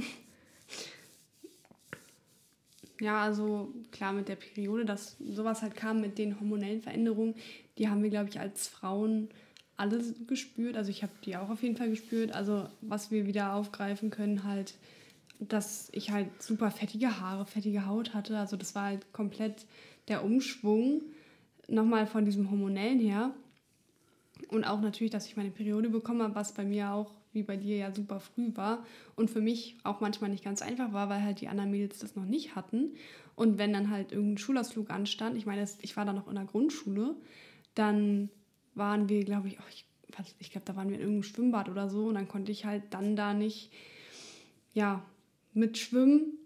Ja, 2.99 3.21
also 3.21 3.73
klar 3.91 4.11
mit 4.11 4.27
der 4.27 4.35
Periode, 4.35 4.83
dass 4.85 5.17
sowas 5.19 5.61
halt 5.61 5.75
kam 5.75 6.01
mit 6.01 6.17
den 6.17 6.39
hormonellen 6.39 6.81
Veränderungen, 6.81 7.35
die 7.77 7.87
haben 7.87 8.03
wir, 8.03 8.09
glaube 8.09 8.29
ich, 8.29 8.39
als 8.39 8.67
Frauen 8.67 9.29
alle 9.77 10.03
gespürt. 10.27 10.75
Also 10.75 10.91
ich 10.91 11.03
habe 11.03 11.13
die 11.23 11.37
auch 11.37 11.49
auf 11.49 11.63
jeden 11.63 11.77
Fall 11.77 11.89
gespürt. 11.89 12.33
Also 12.33 12.67
was 12.81 13.11
wir 13.11 13.25
wieder 13.25 13.53
aufgreifen 13.53 14.09
können, 14.09 14.43
halt, 14.43 14.73
dass 15.39 15.87
ich 15.93 16.11
halt 16.11 16.27
super 16.43 16.69
fettige 16.71 17.21
Haare, 17.21 17.45
fettige 17.45 17.85
Haut 17.85 18.13
hatte. 18.13 18.37
Also 18.37 18.57
das 18.57 18.75
war 18.75 18.85
halt 18.85 19.13
komplett 19.13 19.65
der 20.09 20.25
Umschwung 20.25 21.01
nochmal 21.69 22.05
von 22.05 22.25
diesem 22.25 22.51
hormonellen 22.51 22.99
her. 22.99 23.33
Und 24.49 24.65
auch 24.65 24.81
natürlich, 24.81 25.11
dass 25.11 25.27
ich 25.27 25.37
meine 25.37 25.51
Periode 25.51 25.89
bekommen 25.89 26.21
habe, 26.21 26.35
was 26.35 26.53
bei 26.53 26.65
mir 26.65 26.91
auch 26.91 27.13
wie 27.31 27.43
bei 27.43 27.57
dir 27.57 27.77
ja 27.77 27.93
super 27.93 28.19
früh 28.19 28.51
war 28.55 28.85
und 29.15 29.29
für 29.29 29.41
mich 29.41 29.77
auch 29.83 30.01
manchmal 30.01 30.29
nicht 30.29 30.43
ganz 30.43 30.61
einfach 30.61 30.93
war, 30.93 31.09
weil 31.09 31.21
halt 31.21 31.41
die 31.41 31.47
anderen 31.47 31.71
Mädels 31.71 31.99
das 31.99 32.15
noch 32.15 32.25
nicht 32.25 32.55
hatten. 32.55 32.93
Und 33.35 33.57
wenn 33.57 33.71
dann 33.71 33.89
halt 33.89 34.11
irgendein 34.11 34.37
Schulausflug 34.37 34.89
anstand, 34.89 35.37
ich 35.37 35.45
meine, 35.45 35.65
ich 35.81 35.95
war 35.97 36.05
da 36.05 36.13
noch 36.13 36.27
in 36.27 36.35
der 36.35 36.45
Grundschule, 36.45 37.15
dann 37.75 38.29
waren 38.75 39.09
wir, 39.09 39.23
glaube 39.23 39.47
ich, 39.47 39.57
ich, 39.73 39.85
ich 40.39 40.51
glaube, 40.51 40.65
da 40.65 40.75
waren 40.75 40.89
wir 40.89 40.95
in 40.95 41.01
irgendeinem 41.01 41.23
Schwimmbad 41.23 41.69
oder 41.69 41.89
so 41.89 42.07
und 42.07 42.15
dann 42.15 42.27
konnte 42.27 42.51
ich 42.51 42.65
halt 42.65 42.83
dann 42.91 43.15
da 43.15 43.33
nicht, 43.33 43.71
ja, 44.73 45.03
mitschwimmen, 45.53 46.37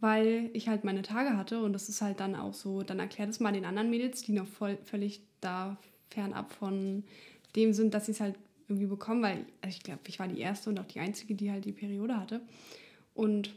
weil 0.00 0.50
ich 0.52 0.68
halt 0.68 0.84
meine 0.84 1.02
Tage 1.02 1.36
hatte 1.36 1.62
und 1.62 1.72
das 1.72 1.88
ist 1.88 2.02
halt 2.02 2.20
dann 2.20 2.34
auch 2.34 2.54
so, 2.54 2.82
dann 2.82 2.98
erklärt 2.98 3.30
es 3.30 3.40
mal 3.40 3.52
den 3.52 3.64
anderen 3.64 3.90
Mädels, 3.90 4.22
die 4.22 4.32
noch 4.32 4.46
voll, 4.46 4.78
völlig 4.84 5.22
da 5.40 5.76
fernab 6.10 6.52
von 6.52 7.04
dem 7.56 7.72
sind, 7.72 7.94
dass 7.94 8.06
sie 8.06 8.12
es 8.12 8.20
halt 8.20 8.36
irgendwie 8.68 8.86
bekommen, 8.86 9.22
weil 9.22 9.46
also 9.60 9.76
ich 9.76 9.82
glaube, 9.82 10.00
ich 10.06 10.18
war 10.18 10.28
die 10.28 10.40
erste 10.40 10.70
und 10.70 10.78
auch 10.80 10.86
die 10.86 11.00
einzige, 11.00 11.34
die 11.34 11.50
halt 11.50 11.64
die 11.64 11.72
Periode 11.72 12.18
hatte. 12.18 12.40
Und 13.14 13.54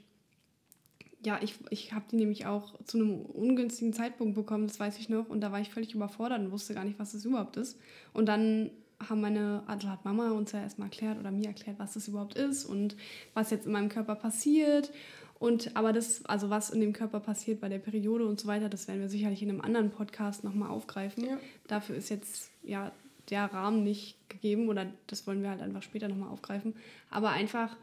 ja, 1.26 1.40
ich, 1.42 1.56
ich 1.70 1.94
habe 1.94 2.06
die 2.12 2.16
nämlich 2.16 2.46
auch 2.46 2.82
zu 2.86 2.98
einem 2.98 3.22
ungünstigen 3.22 3.94
Zeitpunkt 3.94 4.36
bekommen, 4.36 4.68
das 4.68 4.80
weiß 4.80 5.00
ich 5.00 5.10
noch. 5.10 5.30
Und 5.30 5.42
da 5.42 5.52
war 5.52 5.60
ich 5.60 5.70
völlig 5.70 5.94
überfordert 5.94 6.40
und 6.40 6.52
wusste 6.52 6.74
gar 6.74 6.84
nicht, 6.84 7.00
was 7.00 7.14
das 7.14 7.26
überhaupt 7.26 7.58
ist. 7.58 7.80
Und 8.14 8.28
dann 8.28 8.70
haben 9.08 9.22
meine, 9.22 9.64
also 9.68 9.90
hat 9.90 10.06
Mama 10.06 10.32
uns 10.32 10.52
ja 10.52 10.62
erstmal 10.62 10.88
erklärt 10.88 11.20
oder 11.20 11.32
mir 11.32 11.48
erklärt, 11.48 11.80
was 11.80 11.94
das 11.94 12.08
überhaupt 12.08 12.36
ist 12.36 12.66
und 12.66 12.96
was 13.34 13.52
jetzt 13.52 13.66
in 13.66 13.72
meinem 13.72 13.90
Körper 13.90 14.16
passiert. 14.16 14.92
Und 15.40 15.76
aber 15.76 15.94
das, 15.94 16.26
also 16.26 16.50
was 16.50 16.72
in 16.72 16.82
dem 16.82 16.94
Körper 16.94 17.20
passiert 17.20 17.62
bei 17.62 17.70
der 17.70 17.78
Periode 17.78 18.26
und 18.26 18.40
so 18.40 18.48
weiter, 18.48 18.70
das 18.70 18.88
werden 18.88 19.02
wir 19.02 19.10
sicherlich 19.10 19.44
in 19.44 19.50
einem 19.50 19.62
anderen 19.62 19.92
Podcast 19.92 20.44
nochmal 20.44 20.70
aufgreifen. 20.70 21.26
Ja. 21.26 21.38
Dafür 21.68 21.96
ist 21.96 22.10
jetzt 22.10 22.50
ja 22.64 22.92
der 23.30 23.46
Rahmen 23.46 23.84
nicht 23.84 24.18
gegeben 24.30 24.70
oder 24.70 24.88
das 25.08 25.28
wollen 25.28 25.42
wir 25.42 25.50
halt 25.50 25.62
einfach 25.62 25.84
später 25.84 26.08
nochmal 26.08 26.30
aufgreifen. 26.30 26.76
Aber 27.10 27.30
einfach, 27.30 27.76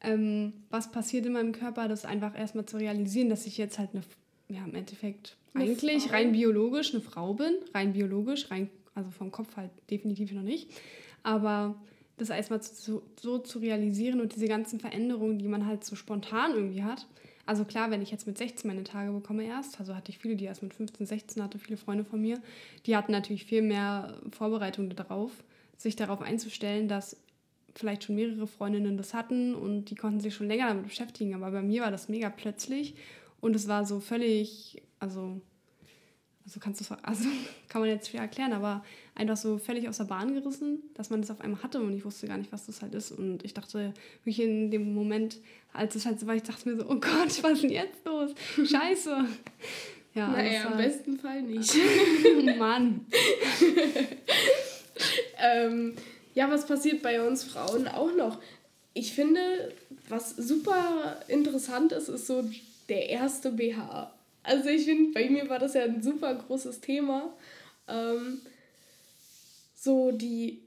ähm, 0.00 0.52
was 0.70 0.90
passiert 0.90 1.26
in 1.26 1.32
meinem 1.32 1.52
Körper, 1.52 1.88
das 1.88 2.04
einfach 2.04 2.38
erstmal 2.38 2.66
zu 2.66 2.78
realisieren, 2.78 3.28
dass 3.28 3.46
ich 3.46 3.58
jetzt 3.58 3.78
halt 3.78 3.90
eine, 3.92 4.02
ja, 4.48 4.64
im 4.64 4.74
Endeffekt 4.74 5.36
eine 5.54 5.64
eigentlich 5.64 6.04
Frau. 6.04 6.12
rein 6.12 6.32
biologisch 6.32 6.94
eine 6.94 7.02
Frau 7.02 7.34
bin, 7.34 7.54
rein 7.74 7.92
biologisch, 7.92 8.50
rein, 8.50 8.70
also 8.94 9.10
vom 9.10 9.30
Kopf 9.30 9.56
halt 9.56 9.70
definitiv 9.90 10.32
noch 10.32 10.42
nicht. 10.42 10.70
Aber 11.22 11.74
das 12.16 12.30
erstmal 12.30 12.62
so, 12.62 13.02
so 13.20 13.38
zu 13.38 13.58
realisieren 13.58 14.20
und 14.20 14.34
diese 14.34 14.48
ganzen 14.48 14.80
Veränderungen, 14.80 15.38
die 15.38 15.48
man 15.48 15.66
halt 15.66 15.84
so 15.84 15.96
spontan 15.96 16.52
irgendwie 16.54 16.82
hat, 16.82 17.06
also 17.48 17.64
klar, 17.64 17.90
wenn 17.90 18.02
ich 18.02 18.10
jetzt 18.10 18.26
mit 18.26 18.36
16 18.36 18.68
meine 18.68 18.84
Tage 18.84 19.10
bekomme 19.10 19.42
erst, 19.42 19.80
also 19.80 19.94
hatte 19.94 20.10
ich 20.10 20.18
viele, 20.18 20.36
die 20.36 20.44
erst 20.44 20.62
mit 20.62 20.74
15, 20.74 21.06
16 21.06 21.42
hatte, 21.42 21.58
viele 21.58 21.78
Freunde 21.78 22.04
von 22.04 22.20
mir, 22.20 22.42
die 22.84 22.94
hatten 22.94 23.10
natürlich 23.10 23.46
viel 23.46 23.62
mehr 23.62 24.20
Vorbereitung 24.30 24.94
darauf, 24.94 25.32
sich 25.78 25.96
darauf 25.96 26.20
einzustellen, 26.20 26.88
dass 26.88 27.16
vielleicht 27.74 28.04
schon 28.04 28.16
mehrere 28.16 28.46
Freundinnen 28.46 28.98
das 28.98 29.14
hatten 29.14 29.54
und 29.54 29.86
die 29.86 29.94
konnten 29.94 30.20
sich 30.20 30.34
schon 30.34 30.46
länger 30.46 30.68
damit 30.68 30.84
beschäftigen. 30.84 31.34
Aber 31.34 31.50
bei 31.50 31.62
mir 31.62 31.80
war 31.80 31.90
das 31.90 32.10
mega 32.10 32.28
plötzlich 32.28 32.96
und 33.40 33.56
es 33.56 33.66
war 33.66 33.86
so 33.86 33.98
völlig, 33.98 34.82
also 34.98 35.40
also 36.48 36.60
kannst 36.60 36.80
du 36.80 36.94
also 37.02 37.24
kann 37.68 37.82
man 37.82 37.90
jetzt 37.90 38.08
schwer 38.08 38.22
erklären, 38.22 38.54
aber 38.54 38.82
einfach 39.14 39.36
so 39.36 39.58
völlig 39.58 39.86
aus 39.86 39.98
der 39.98 40.04
Bahn 40.04 40.32
gerissen, 40.32 40.82
dass 40.94 41.10
man 41.10 41.20
das 41.20 41.30
auf 41.30 41.42
einmal 41.42 41.62
hatte 41.62 41.80
und 41.80 41.94
ich 41.94 42.06
wusste 42.06 42.26
gar 42.26 42.38
nicht, 42.38 42.50
was 42.52 42.64
das 42.64 42.80
halt 42.80 42.94
ist. 42.94 43.12
Und 43.12 43.44
ich 43.44 43.52
dachte 43.52 43.92
wirklich 44.24 44.40
in 44.40 44.70
dem 44.70 44.94
Moment, 44.94 45.36
als 45.74 45.94
es 45.94 46.06
halt 46.06 46.18
so 46.18 46.26
war, 46.26 46.34
ich 46.34 46.42
dachte 46.44 46.66
mir 46.66 46.76
so, 46.76 46.84
oh 46.88 46.94
Gott, 46.94 47.02
was 47.42 47.52
ist 47.52 47.62
denn 47.64 47.70
jetzt 47.70 48.04
los? 48.04 48.30
Scheiße. 48.64 49.26
Ja, 50.14 50.26
naja, 50.26 50.70
im 50.70 50.78
besten 50.78 51.18
Fall 51.18 51.42
nicht. 51.42 51.72
Mann. 52.58 53.06
ähm, 55.38 55.94
ja, 56.34 56.50
was 56.50 56.66
passiert 56.66 57.02
bei 57.02 57.24
uns 57.24 57.44
Frauen 57.44 57.86
auch 57.86 58.12
noch? 58.16 58.40
Ich 58.94 59.12
finde, 59.12 59.72
was 60.08 60.30
super 60.30 61.20
interessant 61.28 61.92
ist, 61.92 62.08
ist 62.08 62.26
so 62.26 62.42
der 62.88 63.10
erste 63.10 63.52
BH. 63.52 64.12
Also 64.48 64.70
ich 64.70 64.86
finde, 64.86 65.12
bei 65.12 65.28
mir 65.28 65.48
war 65.50 65.58
das 65.58 65.74
ja 65.74 65.82
ein 65.82 66.02
super 66.02 66.34
großes 66.34 66.80
Thema. 66.80 67.34
Ähm, 67.86 68.40
so 69.74 70.10
die 70.10 70.62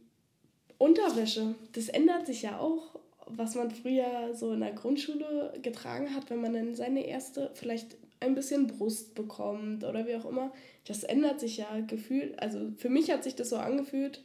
Unterwäsche, 0.78 1.56
das 1.74 1.90
ändert 1.90 2.28
sich 2.28 2.44
ja 2.44 2.60
auch, 2.60 3.00
was 3.26 3.56
man 3.56 3.72
früher 3.72 4.36
so 4.36 4.54
in 4.54 4.60
der 4.60 4.74
Grundschule 4.74 5.54
getragen 5.64 6.14
hat, 6.14 6.30
wenn 6.30 6.42
man 6.42 6.54
dann 6.54 6.76
seine 6.76 7.08
erste 7.08 7.50
vielleicht 7.56 7.98
ein 8.20 8.36
bisschen 8.36 8.68
Brust 8.68 9.16
bekommt 9.16 9.84
oder 9.84 10.06
wie 10.06 10.16
auch 10.16 10.26
immer. 10.26 10.54
Das 10.86 11.04
ändert 11.04 11.40
sich 11.40 11.58
ja 11.58 11.80
gefühlt. 11.88 12.40
Also 12.40 12.72
für 12.78 12.90
mich 12.90 13.10
hat 13.10 13.24
sich 13.24 13.36
das 13.36 13.50
so 13.50 13.58
angefühlt, 13.58 14.24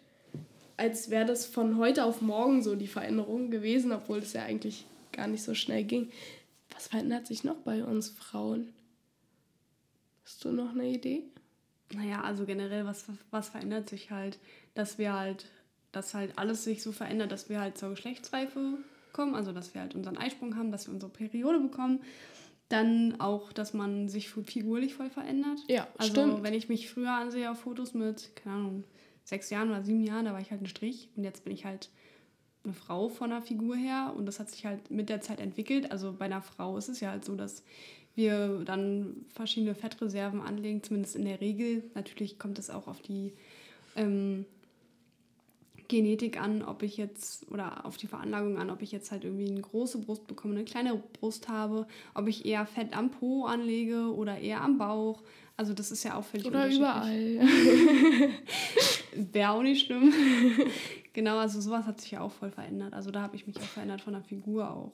als 0.76 1.08
wäre 1.08 1.24
das 1.24 1.46
von 1.46 1.78
heute 1.78 2.04
auf 2.04 2.20
morgen 2.20 2.62
so 2.62 2.74
die 2.74 2.88
Veränderung 2.88 3.50
gewesen, 3.50 3.92
obwohl 3.92 4.18
es 4.18 4.34
ja 4.34 4.42
eigentlich 4.42 4.84
gar 5.12 5.28
nicht 5.28 5.42
so 5.42 5.54
schnell 5.54 5.84
ging. 5.84 6.10
Was 6.74 6.88
verändert 6.88 7.26
sich 7.26 7.42
noch 7.42 7.56
bei 7.56 7.82
uns 7.82 8.10
Frauen? 8.10 8.75
Hast 10.26 10.44
du 10.44 10.50
noch 10.50 10.72
eine 10.72 10.88
Idee? 10.88 11.22
Naja, 11.94 12.22
also 12.22 12.46
generell, 12.46 12.84
was, 12.84 13.04
was 13.30 13.48
verändert 13.50 13.88
sich 13.88 14.10
halt, 14.10 14.40
dass 14.74 14.98
wir 14.98 15.12
halt, 15.12 15.46
dass 15.92 16.14
halt 16.14 16.36
alles 16.36 16.64
sich 16.64 16.82
so 16.82 16.90
verändert, 16.90 17.30
dass 17.30 17.48
wir 17.48 17.60
halt 17.60 17.78
zur 17.78 17.90
Geschlechtsreife 17.90 18.78
kommen, 19.12 19.36
also 19.36 19.52
dass 19.52 19.72
wir 19.72 19.82
halt 19.82 19.94
unseren 19.94 20.16
Eisprung 20.16 20.56
haben, 20.56 20.72
dass 20.72 20.88
wir 20.88 20.94
unsere 20.94 21.12
Periode 21.12 21.60
bekommen. 21.60 22.00
Dann 22.68 23.20
auch, 23.20 23.52
dass 23.52 23.72
man 23.72 24.08
sich 24.08 24.28
figurlich 24.28 24.94
voll 24.94 25.10
verändert. 25.10 25.60
Ja, 25.68 25.86
also 25.96 26.10
stimmt. 26.10 26.42
wenn 26.42 26.54
ich 26.54 26.68
mich 26.68 26.90
früher 26.90 27.12
ansehe 27.12 27.48
auf 27.48 27.60
Fotos 27.60 27.94
mit, 27.94 28.34
keine 28.34 28.56
Ahnung, 28.56 28.84
sechs 29.22 29.50
Jahren 29.50 29.70
oder 29.70 29.84
sieben 29.84 30.02
Jahren, 30.02 30.24
da 30.24 30.32
war 30.32 30.40
ich 30.40 30.50
halt 30.50 30.60
ein 30.60 30.66
Strich 30.66 31.08
und 31.14 31.22
jetzt 31.22 31.44
bin 31.44 31.52
ich 31.52 31.64
halt 31.64 31.88
eine 32.64 32.74
Frau 32.74 33.08
von 33.08 33.30
der 33.30 33.42
Figur 33.42 33.76
her 33.76 34.12
und 34.16 34.26
das 34.26 34.40
hat 34.40 34.50
sich 34.50 34.66
halt 34.66 34.90
mit 34.90 35.08
der 35.08 35.20
Zeit 35.20 35.38
entwickelt. 35.38 35.92
Also 35.92 36.12
bei 36.12 36.24
einer 36.24 36.42
Frau 36.42 36.76
ist 36.76 36.88
es 36.88 36.98
ja 36.98 37.12
halt 37.12 37.24
so, 37.24 37.36
dass 37.36 37.62
wir 38.16 38.62
dann 38.64 39.26
verschiedene 39.28 39.74
Fettreserven 39.74 40.40
anlegen, 40.40 40.82
zumindest 40.82 41.16
in 41.16 41.24
der 41.24 41.40
Regel. 41.40 41.84
Natürlich 41.94 42.38
kommt 42.38 42.58
es 42.58 42.70
auch 42.70 42.88
auf 42.88 43.00
die 43.02 43.32
ähm, 43.94 44.46
Genetik 45.88 46.40
an, 46.40 46.62
ob 46.62 46.82
ich 46.82 46.96
jetzt, 46.96 47.50
oder 47.50 47.84
auf 47.84 47.96
die 47.96 48.06
Veranlagung 48.06 48.58
an, 48.58 48.70
ob 48.70 48.82
ich 48.82 48.90
jetzt 48.90 49.12
halt 49.12 49.24
irgendwie 49.24 49.50
eine 49.50 49.60
große 49.60 49.98
Brust 49.98 50.26
bekomme, 50.26 50.54
eine 50.54 50.64
kleine 50.64 50.96
Brust 50.96 51.48
habe, 51.48 51.86
ob 52.14 52.26
ich 52.26 52.44
eher 52.44 52.66
Fett 52.66 52.96
am 52.96 53.10
Po 53.10 53.44
anlege 53.44 54.12
oder 54.14 54.38
eher 54.38 54.62
am 54.62 54.78
Bauch. 54.78 55.22
Also 55.56 55.72
das 55.72 55.90
ist 55.90 56.02
ja 56.04 56.16
auch 56.16 56.24
völlig 56.24 56.46
Oder 56.46 56.68
überall. 56.68 57.40
Wäre 59.14 59.50
auch 59.50 59.62
nicht 59.62 59.86
schlimm. 59.86 60.12
genau, 61.12 61.38
also 61.38 61.60
sowas 61.60 61.86
hat 61.86 62.00
sich 62.00 62.10
ja 62.12 62.20
auch 62.20 62.32
voll 62.32 62.50
verändert. 62.50 62.92
Also 62.92 63.10
da 63.10 63.22
habe 63.22 63.36
ich 63.36 63.46
mich 63.46 63.56
auch 63.56 63.62
verändert 63.62 64.02
von 64.02 64.12
der 64.12 64.22
Figur 64.22 64.70
auch. 64.70 64.92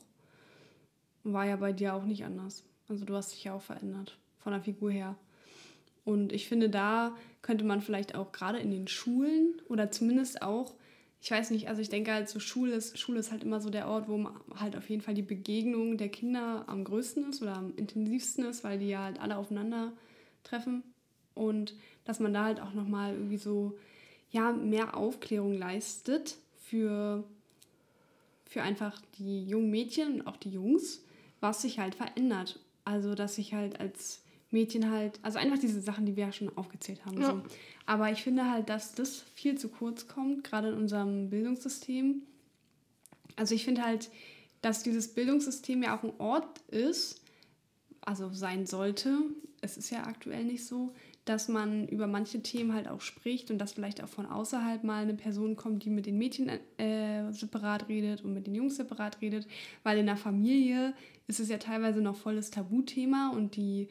War 1.24 1.46
ja 1.46 1.56
bei 1.56 1.72
dir 1.72 1.94
auch 1.94 2.04
nicht 2.04 2.24
anders. 2.24 2.64
Also 2.88 3.04
du 3.04 3.14
hast 3.14 3.32
dich 3.32 3.44
ja 3.44 3.54
auch 3.54 3.62
verändert 3.62 4.18
von 4.38 4.52
der 4.52 4.62
Figur 4.62 4.90
her. 4.90 5.16
Und 6.04 6.32
ich 6.32 6.48
finde, 6.48 6.68
da 6.68 7.16
könnte 7.42 7.64
man 7.64 7.80
vielleicht 7.80 8.14
auch 8.14 8.32
gerade 8.32 8.58
in 8.58 8.70
den 8.70 8.88
Schulen 8.88 9.54
oder 9.68 9.90
zumindest 9.90 10.42
auch 10.42 10.74
ich 11.22 11.30
weiß 11.30 11.50
nicht, 11.52 11.68
also 11.68 11.80
ich 11.80 11.88
denke 11.88 12.12
halt 12.12 12.28
so 12.28 12.40
Schule 12.40 12.74
ist, 12.74 12.98
Schule 12.98 13.20
ist 13.20 13.30
halt 13.30 13.44
immer 13.44 13.60
so 13.60 13.70
der 13.70 13.86
Ort, 13.86 14.08
wo 14.08 14.28
halt 14.56 14.76
auf 14.76 14.90
jeden 14.90 15.02
Fall 15.02 15.14
die 15.14 15.22
Begegnung 15.22 15.96
der 15.96 16.08
Kinder 16.08 16.64
am 16.66 16.82
größten 16.82 17.30
ist 17.30 17.40
oder 17.40 17.56
am 17.56 17.72
intensivsten 17.76 18.44
ist, 18.44 18.64
weil 18.64 18.80
die 18.80 18.88
ja 18.88 19.04
halt 19.04 19.20
alle 19.20 19.36
aufeinander 19.36 19.92
treffen 20.42 20.82
und 21.34 21.76
dass 22.04 22.18
man 22.18 22.34
da 22.34 22.44
halt 22.44 22.60
auch 22.60 22.72
nochmal 22.72 23.14
irgendwie 23.14 23.36
so, 23.36 23.78
ja, 24.32 24.50
mehr 24.50 24.96
Aufklärung 24.96 25.54
leistet 25.54 26.38
für, 26.56 27.22
für 28.44 28.62
einfach 28.62 29.00
die 29.16 29.44
jungen 29.44 29.70
Mädchen 29.70 30.14
und 30.14 30.26
auch 30.26 30.36
die 30.36 30.50
Jungs, 30.50 31.04
was 31.38 31.62
sich 31.62 31.78
halt 31.78 31.94
verändert. 31.94 32.58
Also, 32.84 33.14
dass 33.14 33.36
sich 33.36 33.54
halt 33.54 33.80
als 33.80 34.22
Mädchen 34.50 34.90
halt, 34.90 35.18
also 35.22 35.38
einfach 35.38 35.58
diese 35.58 35.80
Sachen, 35.80 36.06
die 36.06 36.16
wir 36.16 36.26
ja 36.26 36.32
schon 36.32 36.56
aufgezählt 36.56 37.04
haben. 37.04 37.20
Ja. 37.20 37.30
So. 37.30 37.42
Aber 37.86 38.10
ich 38.10 38.22
finde 38.22 38.50
halt, 38.50 38.68
dass 38.68 38.94
das 38.94 39.20
viel 39.34 39.58
zu 39.58 39.68
kurz 39.68 40.08
kommt, 40.08 40.44
gerade 40.44 40.68
in 40.68 40.74
unserem 40.74 41.30
Bildungssystem. 41.30 42.22
Also 43.36 43.54
ich 43.54 43.64
finde 43.64 43.82
halt, 43.82 44.10
dass 44.60 44.82
dieses 44.82 45.14
Bildungssystem 45.14 45.82
ja 45.82 45.96
auch 45.96 46.04
ein 46.04 46.12
Ort 46.18 46.60
ist, 46.68 47.22
also 48.02 48.30
sein 48.32 48.66
sollte, 48.66 49.18
es 49.60 49.76
ist 49.76 49.90
ja 49.90 50.04
aktuell 50.04 50.44
nicht 50.44 50.66
so, 50.66 50.92
dass 51.24 51.48
man 51.48 51.86
über 51.86 52.06
manche 52.06 52.42
Themen 52.42 52.74
halt 52.74 52.88
auch 52.88 53.00
spricht 53.00 53.50
und 53.50 53.58
dass 53.58 53.74
vielleicht 53.74 54.02
auch 54.02 54.08
von 54.08 54.26
außerhalb 54.26 54.82
mal 54.82 55.02
eine 55.02 55.14
Person 55.14 55.54
kommt, 55.54 55.84
die 55.84 55.90
mit 55.90 56.06
den 56.06 56.18
Mädchen 56.18 56.50
äh, 56.78 57.32
separat 57.32 57.88
redet 57.88 58.24
und 58.24 58.34
mit 58.34 58.46
den 58.46 58.54
Jungs 58.54 58.76
separat 58.76 59.20
redet, 59.20 59.46
weil 59.84 59.98
in 59.98 60.06
der 60.06 60.16
Familie 60.16 60.94
ist 61.28 61.38
es 61.38 61.48
ja 61.48 61.58
teilweise 61.58 62.00
noch 62.00 62.16
volles 62.16 62.50
Tabuthema 62.50 63.30
und 63.30 63.54
die 63.56 63.88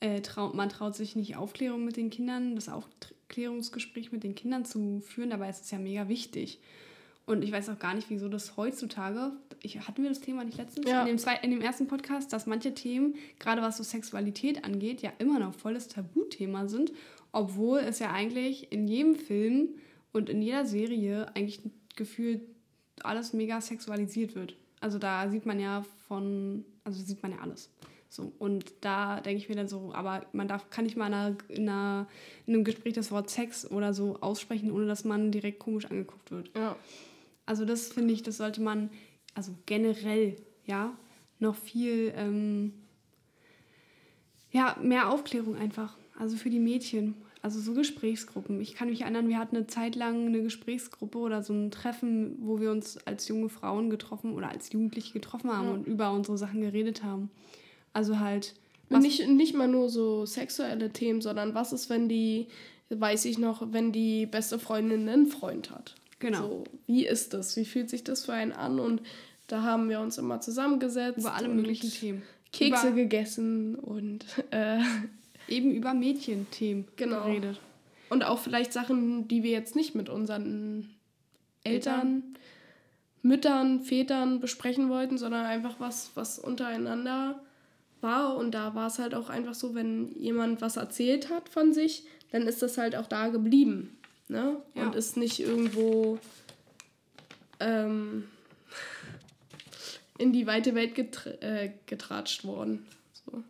äh, 0.00 0.22
traut, 0.22 0.54
man 0.54 0.70
traut 0.70 0.94
sich 0.94 1.16
nicht 1.16 1.36
Aufklärung 1.36 1.84
mit 1.84 1.96
den 1.96 2.08
Kindern, 2.08 2.54
das 2.54 2.70
Aufklärungsgespräch 2.70 4.10
mit 4.12 4.24
den 4.24 4.34
Kindern 4.34 4.64
zu 4.64 5.00
führen, 5.00 5.30
dabei 5.30 5.50
ist 5.50 5.64
es 5.64 5.70
ja 5.70 5.78
mega 5.78 6.08
wichtig. 6.08 6.60
Und 7.26 7.42
ich 7.42 7.52
weiß 7.52 7.68
auch 7.68 7.78
gar 7.78 7.94
nicht, 7.94 8.10
wieso 8.10 8.28
das 8.28 8.56
heutzutage, 8.56 9.32
ich, 9.62 9.86
hatten 9.86 10.02
wir 10.02 10.08
das 10.08 10.20
Thema 10.20 10.44
nicht 10.44 10.58
letztens 10.58 10.88
ja. 10.88 11.02
in, 11.02 11.06
dem 11.06 11.18
zwei, 11.18 11.36
in 11.36 11.50
dem 11.50 11.60
ersten 11.60 11.86
Podcast, 11.86 12.32
dass 12.32 12.46
manche 12.46 12.74
Themen, 12.74 13.14
gerade 13.38 13.62
was 13.62 13.76
so 13.76 13.82
Sexualität 13.82 14.64
angeht, 14.64 15.02
ja 15.02 15.12
immer 15.18 15.38
noch 15.38 15.54
volles 15.54 15.88
Tabuthema 15.88 16.66
sind, 16.66 16.92
obwohl 17.32 17.78
es 17.80 17.98
ja 17.98 18.10
eigentlich 18.10 18.72
in 18.72 18.88
jedem 18.88 19.14
Film 19.14 19.68
und 20.12 20.28
in 20.28 20.42
jeder 20.42 20.66
Serie 20.66 21.28
eigentlich 21.34 21.60
gefühlt 21.94 22.42
alles 23.02 23.32
mega 23.32 23.60
sexualisiert 23.60 24.34
wird. 24.34 24.56
Also 24.80 24.98
da 24.98 25.28
sieht 25.28 25.46
man 25.46 25.60
ja 25.60 25.84
von, 26.08 26.64
also 26.84 27.02
sieht 27.02 27.22
man 27.22 27.32
ja 27.32 27.38
alles. 27.38 27.70
So, 28.08 28.32
und 28.40 28.72
da 28.80 29.20
denke 29.20 29.40
ich 29.40 29.48
mir 29.48 29.54
dann 29.54 29.68
so, 29.68 29.92
aber 29.94 30.26
man 30.32 30.48
darf, 30.48 30.68
kann 30.70 30.84
nicht 30.84 30.96
mal 30.96 31.06
in, 31.06 31.14
einer, 31.14 31.36
in, 31.48 31.68
einer, 31.68 32.08
in 32.46 32.54
einem 32.54 32.64
Gespräch 32.64 32.94
das 32.94 33.12
Wort 33.12 33.30
Sex 33.30 33.70
oder 33.70 33.94
so 33.94 34.18
aussprechen, 34.20 34.72
ohne 34.72 34.86
dass 34.86 35.04
man 35.04 35.30
direkt 35.30 35.60
komisch 35.60 35.84
angeguckt 35.86 36.32
wird. 36.32 36.50
Ja. 36.56 36.74
Also 37.50 37.64
das 37.64 37.88
finde 37.88 38.14
ich, 38.14 38.22
das 38.22 38.36
sollte 38.36 38.60
man, 38.60 38.90
also 39.34 39.50
generell, 39.66 40.36
ja, 40.66 40.96
noch 41.40 41.56
viel, 41.56 42.12
ähm, 42.14 42.72
ja, 44.52 44.76
mehr 44.80 45.10
Aufklärung 45.10 45.56
einfach. 45.56 45.96
Also 46.16 46.36
für 46.36 46.48
die 46.48 46.60
Mädchen. 46.60 47.16
Also 47.42 47.58
so 47.58 47.74
Gesprächsgruppen. 47.74 48.60
Ich 48.60 48.74
kann 48.74 48.88
mich 48.88 49.00
erinnern, 49.00 49.28
wir 49.28 49.36
hatten 49.36 49.56
eine 49.56 49.66
Zeit 49.66 49.96
lang 49.96 50.26
eine 50.26 50.42
Gesprächsgruppe 50.42 51.18
oder 51.18 51.42
so 51.42 51.52
ein 51.52 51.72
Treffen, 51.72 52.36
wo 52.38 52.60
wir 52.60 52.70
uns 52.70 53.04
als 53.04 53.26
junge 53.26 53.48
Frauen 53.48 53.90
getroffen 53.90 54.32
oder 54.34 54.50
als 54.50 54.70
Jugendliche 54.72 55.12
getroffen 55.12 55.50
haben 55.50 55.66
ja. 55.66 55.74
und 55.74 55.88
über 55.88 56.12
unsere 56.12 56.38
Sachen 56.38 56.60
geredet 56.60 57.02
haben. 57.02 57.32
Also 57.92 58.20
halt. 58.20 58.54
nicht, 58.90 59.26
nicht 59.26 59.56
mal 59.56 59.66
nur 59.66 59.88
so 59.88 60.24
sexuelle 60.24 60.92
Themen, 60.92 61.20
sondern 61.20 61.52
was 61.56 61.72
ist, 61.72 61.90
wenn 61.90 62.08
die, 62.08 62.46
weiß 62.90 63.24
ich 63.24 63.38
noch, 63.38 63.72
wenn 63.72 63.90
die 63.90 64.26
beste 64.26 64.60
Freundin 64.60 65.08
einen 65.08 65.26
Freund 65.26 65.72
hat. 65.72 65.96
Genau. 66.20 66.48
So, 66.48 66.64
wie 66.86 67.06
ist 67.06 67.34
das? 67.34 67.56
Wie 67.56 67.64
fühlt 67.64 67.90
sich 67.90 68.04
das 68.04 68.26
für 68.26 68.34
einen 68.34 68.52
an? 68.52 68.78
Und 68.78 69.02
da 69.48 69.62
haben 69.62 69.88
wir 69.88 70.00
uns 70.00 70.18
immer 70.18 70.40
zusammengesetzt. 70.40 71.18
Über 71.18 71.34
alle 71.34 71.48
möglichen 71.48 71.90
Themen. 71.90 72.22
Kekse 72.52 72.88
über, 72.88 72.96
gegessen 72.96 73.74
und 73.74 74.24
äh, 74.50 74.80
eben 75.48 75.72
über 75.72 75.94
Mädchenthemen 75.94 76.86
genau. 76.96 77.24
geredet. 77.24 77.58
Und 78.10 78.22
auch 78.22 78.38
vielleicht 78.38 78.72
Sachen, 78.72 79.28
die 79.28 79.42
wir 79.42 79.50
jetzt 79.50 79.76
nicht 79.76 79.94
mit 79.94 80.08
unseren 80.08 80.90
Eltern, 81.64 81.94
Eltern, 81.94 82.22
Müttern, 83.22 83.80
Vätern 83.80 84.40
besprechen 84.40 84.88
wollten, 84.88 85.16
sondern 85.16 85.46
einfach 85.46 85.76
was, 85.78 86.10
was 86.14 86.38
untereinander 86.38 87.40
war. 88.00 88.36
Und 88.36 88.52
da 88.52 88.74
war 88.74 88.88
es 88.88 88.98
halt 88.98 89.14
auch 89.14 89.30
einfach 89.30 89.54
so, 89.54 89.74
wenn 89.74 90.12
jemand 90.18 90.60
was 90.60 90.76
erzählt 90.76 91.30
hat 91.30 91.48
von 91.48 91.72
sich, 91.72 92.04
dann 92.32 92.46
ist 92.46 92.62
das 92.62 92.78
halt 92.78 92.96
auch 92.96 93.06
da 93.06 93.28
geblieben 93.28 93.96
ne? 94.30 94.62
Ja. 94.74 94.86
Und 94.86 94.94
ist 94.94 95.16
nicht 95.16 95.40
irgendwo 95.40 96.18
ähm, 97.58 98.28
in 100.18 100.32
die 100.32 100.46
weite 100.46 100.74
Welt 100.74 100.94
getr 100.94 101.42
äh, 101.42 101.72
getratscht 101.86 102.44
worden. 102.44 102.86
So. 103.12 103.42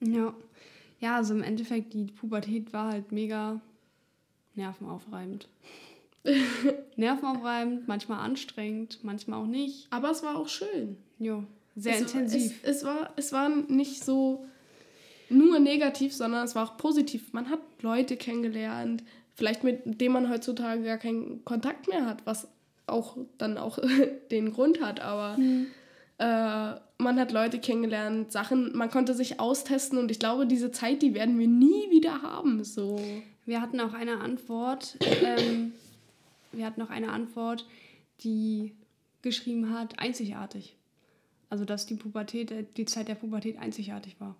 Ja. 0.00 0.34
Ja, 1.00 1.16
also 1.16 1.34
im 1.34 1.42
Endeffekt, 1.42 1.92
die 1.92 2.06
Pubertät 2.06 2.72
war 2.72 2.92
halt 2.92 3.12
mega 3.12 3.60
nervenaufreibend. 4.54 5.48
nervenaufreibend, 6.96 7.86
manchmal 7.86 8.20
anstrengend, 8.20 9.00
manchmal 9.02 9.40
auch 9.40 9.46
nicht. 9.46 9.86
Aber 9.90 10.10
es 10.10 10.22
war 10.22 10.38
auch 10.38 10.48
schön. 10.48 10.96
Ja, 11.18 11.44
sehr 11.76 11.96
es, 11.96 12.00
intensiv. 12.00 12.58
Es, 12.62 12.78
es, 12.78 12.84
war, 12.84 13.12
es 13.16 13.32
war 13.32 13.50
nicht 13.50 14.02
so 14.02 14.46
nur 15.28 15.58
negativ, 15.58 16.14
sondern 16.14 16.44
es 16.44 16.54
war 16.54 16.64
auch 16.64 16.76
positiv. 16.78 17.32
Man 17.32 17.50
hat 17.50 17.60
Leute 17.82 18.16
kennengelernt, 18.16 19.02
vielleicht 19.34 19.64
mit 19.64 20.00
dem 20.00 20.12
man 20.12 20.30
heutzutage 20.30 20.82
gar 20.82 20.98
keinen 20.98 21.44
Kontakt 21.44 21.88
mehr 21.88 22.06
hat, 22.06 22.24
was 22.24 22.48
auch 22.86 23.16
dann 23.38 23.58
auch 23.58 23.78
den 24.30 24.52
Grund 24.52 24.80
hat, 24.80 25.00
aber 25.00 25.36
mhm. 25.38 25.66
äh, 26.18 26.74
man 26.98 27.18
hat 27.18 27.32
Leute 27.32 27.58
kennengelernt, 27.58 28.30
Sachen, 28.32 28.76
man 28.76 28.90
konnte 28.90 29.14
sich 29.14 29.40
austesten 29.40 29.98
und 29.98 30.10
ich 30.10 30.18
glaube, 30.18 30.46
diese 30.46 30.70
Zeit, 30.70 31.02
die 31.02 31.14
werden 31.14 31.38
wir 31.38 31.48
nie 31.48 31.90
wieder 31.90 32.22
haben. 32.22 32.62
So. 32.64 33.00
Wir 33.44 33.60
hatten 33.60 33.80
auch 33.80 33.92
eine 33.92 34.20
Antwort, 34.20 34.96
ähm, 35.22 35.72
wir 36.52 36.66
hatten 36.66 36.82
auch 36.82 36.90
eine 36.90 37.10
Antwort, 37.10 37.66
die 38.20 38.74
geschrieben 39.22 39.70
hat, 39.70 39.98
einzigartig. 39.98 40.76
Also 41.50 41.64
dass 41.64 41.86
die 41.86 41.96
Pubertät, 41.96 42.50
äh, 42.50 42.64
die 42.76 42.84
Zeit 42.84 43.08
der 43.08 43.16
Pubertät 43.16 43.58
einzigartig 43.58 44.16
war. 44.20 44.36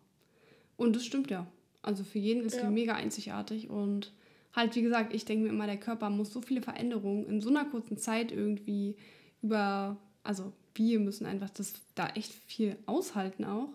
Und 0.77 0.97
das 0.97 1.05
stimmt 1.05 1.31
ja. 1.31 1.47
Also 1.83 2.03
für 2.05 2.19
jeden 2.19 2.45
ist 2.45 2.57
ja. 2.57 2.63
die 2.63 2.73
mega 2.73 2.95
einzigartig 2.95 3.69
und 3.69 4.13
halt, 4.55 4.75
wie 4.77 4.83
gesagt, 4.83 5.15
ich 5.15 5.25
denke 5.25 5.45
mir 5.45 5.51
immer, 5.51 5.67
der 5.67 5.77
Körper 5.77 6.11
muss 6.11 6.33
so 6.33 6.41
viele 6.41 6.63
Veränderungen 6.63 7.27
in 7.27 7.41
so 7.41 7.51
einer 7.51 7.65
kurzen 7.65 7.99
Zeit 7.99 8.33
irgendwie 8.33 8.97
über, 9.43 9.97
also 10.23 10.53
wir 10.75 11.01
müssen 11.01 11.27
einfach 11.27 11.51
das 11.51 11.75
da 11.95 12.09
echt 12.09 12.33
viel 12.33 12.77
aushalten 12.87 13.45
auch, 13.45 13.69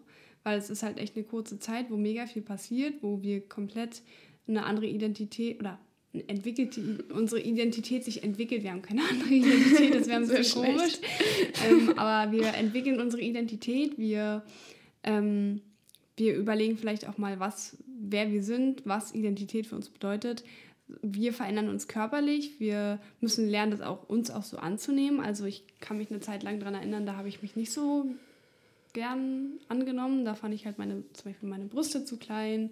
weil 0.43 0.57
es 0.57 0.69
ist 0.69 0.83
halt 0.83 0.97
echt 0.97 1.15
eine 1.15 1.25
kurze 1.25 1.59
Zeit, 1.59 1.89
wo 1.89 1.97
mega 1.97 2.25
viel 2.27 2.41
passiert, 2.41 2.95
wo 3.01 3.21
wir 3.21 3.41
komplett 3.47 4.01
eine 4.47 4.65
andere 4.65 4.87
Identität 4.87 5.59
oder 5.59 5.79
entwickelt 6.27 6.75
die, 6.75 6.97
unsere 7.13 7.41
Identität 7.41 8.03
sich 8.03 8.23
entwickelt. 8.23 8.63
Wir 8.63 8.71
haben 8.71 8.81
keine 8.81 9.01
andere 9.09 9.29
Identität, 9.29 9.93
das 9.93 10.07
wäre 10.07 10.21
ein 10.21 10.27
bisschen 10.27 10.63
komisch. 10.63 10.93
Ähm, 11.67 11.97
aber 11.97 12.31
wir 12.31 12.53
entwickeln 12.55 12.99
unsere 12.99 13.21
Identität, 13.21 13.97
wir, 13.97 14.43
ähm, 15.03 15.61
wir 16.17 16.35
überlegen 16.35 16.77
vielleicht 16.77 17.07
auch 17.07 17.17
mal, 17.17 17.39
was, 17.39 17.77
wer 18.01 18.31
wir 18.31 18.43
sind, 18.43 18.81
was 18.85 19.13
Identität 19.13 19.67
für 19.67 19.75
uns 19.75 19.89
bedeutet 19.89 20.43
wir 21.01 21.33
verändern 21.33 21.69
uns 21.69 21.87
körperlich, 21.87 22.59
wir 22.59 22.99
müssen 23.21 23.47
lernen, 23.47 23.71
das 23.71 23.81
auch 23.81 24.09
uns 24.09 24.31
auch 24.31 24.43
so 24.43 24.57
anzunehmen. 24.57 25.19
Also 25.19 25.45
ich 25.45 25.63
kann 25.79 25.97
mich 25.97 26.09
eine 26.09 26.19
Zeit 26.19 26.43
lang 26.43 26.59
daran 26.59 26.75
erinnern, 26.75 27.05
da 27.05 27.15
habe 27.15 27.29
ich 27.29 27.41
mich 27.41 27.55
nicht 27.55 27.71
so 27.71 28.07
gern 28.93 29.59
angenommen. 29.67 30.25
Da 30.25 30.35
fand 30.35 30.53
ich 30.53 30.65
halt 30.65 30.77
meine, 30.77 31.03
zum 31.13 31.31
Beispiel 31.31 31.49
meine 31.49 31.65
Brüste 31.65 32.05
zu 32.05 32.17
klein 32.17 32.71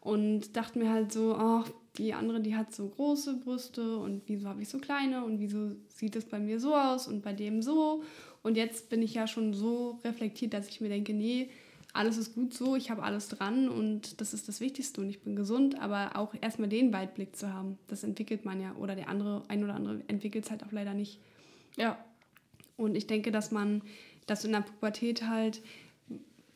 und 0.00 0.56
dachte 0.56 0.78
mir 0.78 0.90
halt 0.90 1.12
so, 1.12 1.36
ach, 1.36 1.68
die 1.96 2.14
andere, 2.14 2.40
die 2.40 2.56
hat 2.56 2.74
so 2.74 2.88
große 2.88 3.34
Brüste 3.36 3.98
und 3.98 4.22
wieso 4.26 4.48
habe 4.48 4.62
ich 4.62 4.68
so 4.68 4.78
kleine 4.78 5.24
und 5.24 5.38
wieso 5.38 5.72
sieht 5.88 6.16
es 6.16 6.24
bei 6.24 6.38
mir 6.38 6.58
so 6.58 6.74
aus 6.74 7.06
und 7.06 7.22
bei 7.22 7.32
dem 7.32 7.62
so. 7.62 8.02
Und 8.42 8.56
jetzt 8.56 8.88
bin 8.88 9.02
ich 9.02 9.14
ja 9.14 9.26
schon 9.26 9.54
so 9.54 10.00
reflektiert, 10.04 10.54
dass 10.54 10.68
ich 10.68 10.80
mir 10.80 10.88
denke, 10.88 11.12
nee, 11.12 11.50
alles 11.92 12.16
ist 12.16 12.34
gut 12.34 12.54
so, 12.54 12.74
ich 12.74 12.90
habe 12.90 13.02
alles 13.02 13.28
dran 13.28 13.68
und 13.68 14.20
das 14.20 14.32
ist 14.32 14.48
das 14.48 14.60
Wichtigste 14.60 15.00
und 15.00 15.10
ich 15.10 15.22
bin 15.22 15.36
gesund, 15.36 15.78
aber 15.78 16.16
auch 16.16 16.34
erstmal 16.40 16.68
den 16.68 16.92
Weitblick 16.92 17.36
zu 17.36 17.52
haben, 17.52 17.78
das 17.88 18.02
entwickelt 18.02 18.44
man 18.44 18.60
ja 18.60 18.74
oder 18.76 18.94
der 18.94 19.08
andere, 19.08 19.42
ein 19.48 19.62
oder 19.62 19.74
andere 19.74 20.02
entwickelt 20.08 20.44
es 20.44 20.50
halt 20.50 20.64
auch 20.64 20.72
leider 20.72 20.94
nicht. 20.94 21.20
Ja. 21.76 22.02
Und 22.76 22.96
ich 22.96 23.06
denke, 23.06 23.30
dass 23.30 23.50
man 23.50 23.82
das 24.26 24.44
in 24.44 24.52
der 24.52 24.60
Pubertät 24.60 25.28
halt, 25.28 25.62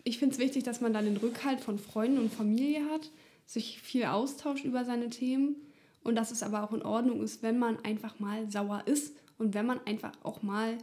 ich 0.04 0.18
finde 0.18 0.34
es 0.34 0.40
wichtig, 0.40 0.64
dass 0.64 0.80
man 0.80 0.94
dann 0.94 1.04
den 1.04 1.18
Rückhalt 1.18 1.60
von 1.60 1.78
Freunden 1.78 2.18
und 2.18 2.32
Familie 2.32 2.88
hat, 2.90 3.10
sich 3.44 3.80
viel 3.80 4.04
austauscht 4.06 4.64
über 4.64 4.84
seine 4.84 5.10
Themen 5.10 5.56
und 6.02 6.16
dass 6.16 6.30
es 6.30 6.42
aber 6.42 6.64
auch 6.64 6.72
in 6.72 6.82
Ordnung 6.82 7.22
ist, 7.22 7.42
wenn 7.42 7.58
man 7.58 7.78
einfach 7.84 8.18
mal 8.18 8.50
sauer 8.50 8.82
ist 8.86 9.14
und 9.38 9.54
wenn 9.54 9.66
man 9.66 9.80
einfach 9.86 10.12
auch 10.22 10.42
mal 10.42 10.78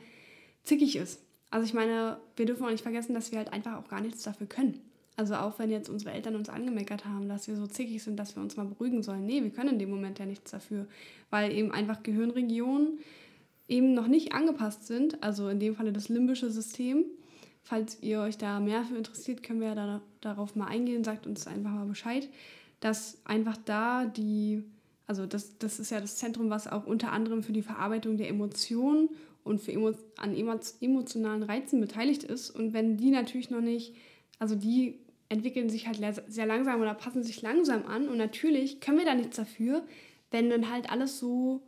zickig 0.64 0.96
ist. 0.96 1.20
Also 1.54 1.68
ich 1.68 1.76
meine, 1.76 2.18
wir 2.36 2.48
dürfen 2.48 2.66
auch 2.66 2.72
nicht 2.72 2.82
vergessen, 2.82 3.14
dass 3.14 3.32
wir 3.32 3.38
halt 3.38 3.54
einfach 3.54 3.78
auch 3.78 3.88
gar 3.88 4.02
nichts 4.02 4.24
dafür 4.24 4.48
können. 4.48 4.82
Also 5.18 5.36
auch 5.36 5.60
wenn 5.60 5.70
jetzt 5.70 5.88
unsere 5.88 6.10
Eltern 6.10 6.36
uns 6.36 6.50
angemeckert 6.50 7.06
haben, 7.06 7.30
dass 7.30 7.48
wir 7.48 7.56
so 7.56 7.68
zickig 7.68 8.02
sind, 8.02 8.18
dass 8.18 8.36
wir 8.36 8.42
uns 8.42 8.58
mal 8.58 8.66
beruhigen 8.66 9.04
sollen. 9.04 9.28
Nee, 9.28 9.44
wir 9.44 9.52
können 9.52 9.74
in 9.74 9.78
dem 9.78 9.92
Moment 9.92 10.18
ja 10.18 10.26
nichts 10.26 10.50
dafür, 10.50 10.88
weil 11.30 11.52
eben 11.52 11.72
einfach 11.72 12.02
Gehirnregionen 12.02 12.98
eben 13.68 13.94
noch 13.94 14.08
nicht 14.08 14.34
angepasst 14.34 14.88
sind, 14.88 15.22
also 15.22 15.48
in 15.48 15.60
dem 15.60 15.76
Falle 15.76 15.94
das 15.94 16.10
limbische 16.10 16.50
System. 16.50 17.06
Falls 17.62 18.02
ihr 18.02 18.22
euch 18.22 18.40
da 18.40 18.60
mehr 18.60 18.84
für 18.84 18.98
interessiert, 18.98 19.44
können 19.44 19.60
wir 19.62 19.68
ja 19.68 19.76
da, 19.76 20.02
darauf 20.22 20.56
mal 20.56 20.66
eingehen, 20.66 21.04
sagt 21.04 21.28
uns 21.28 21.46
einfach 21.46 21.70
mal 21.70 21.86
Bescheid, 21.86 22.28
dass 22.80 23.20
einfach 23.26 23.58
da 23.64 24.06
die, 24.06 24.64
also 25.06 25.28
das, 25.28 25.56
das 25.60 25.78
ist 25.78 25.92
ja 25.92 26.02
das 26.02 26.18
Zentrum, 26.18 26.50
was 26.50 26.66
auch 26.66 26.88
unter 26.88 27.12
anderem 27.12 27.44
für 27.44 27.54
die 27.54 27.62
Verarbeitung 27.62 28.18
der 28.18 28.30
Emotionen 28.30 29.10
und 29.44 29.62
für 29.62 29.72
emo 29.72 29.92
an 30.18 30.36
emotionalen 30.36 31.44
Reizen 31.44 31.82
beteiligt 31.82 32.24
ist. 32.24 32.50
Und 32.50 32.74
wenn 32.74 32.98
die 32.98 33.12
natürlich 33.12 33.50
noch 33.50 33.62
nicht, 33.62 33.94
also 34.40 34.56
die 34.56 35.00
entwickeln 35.30 35.70
sich 35.70 35.88
halt 35.88 36.00
sehr 36.28 36.46
langsam 36.46 36.82
oder 36.82 36.94
passen 36.94 37.24
sich 37.24 37.42
langsam 37.42 37.86
an. 37.86 38.08
Und 38.08 38.18
natürlich 38.18 38.80
können 38.80 39.00
wir 39.00 39.06
da 39.06 39.16
nichts 39.16 39.36
dafür, 39.36 39.84
wenn 40.32 40.50
dann 40.50 40.70
halt 40.70 40.92
alles 40.92 41.20
so, 41.20 41.62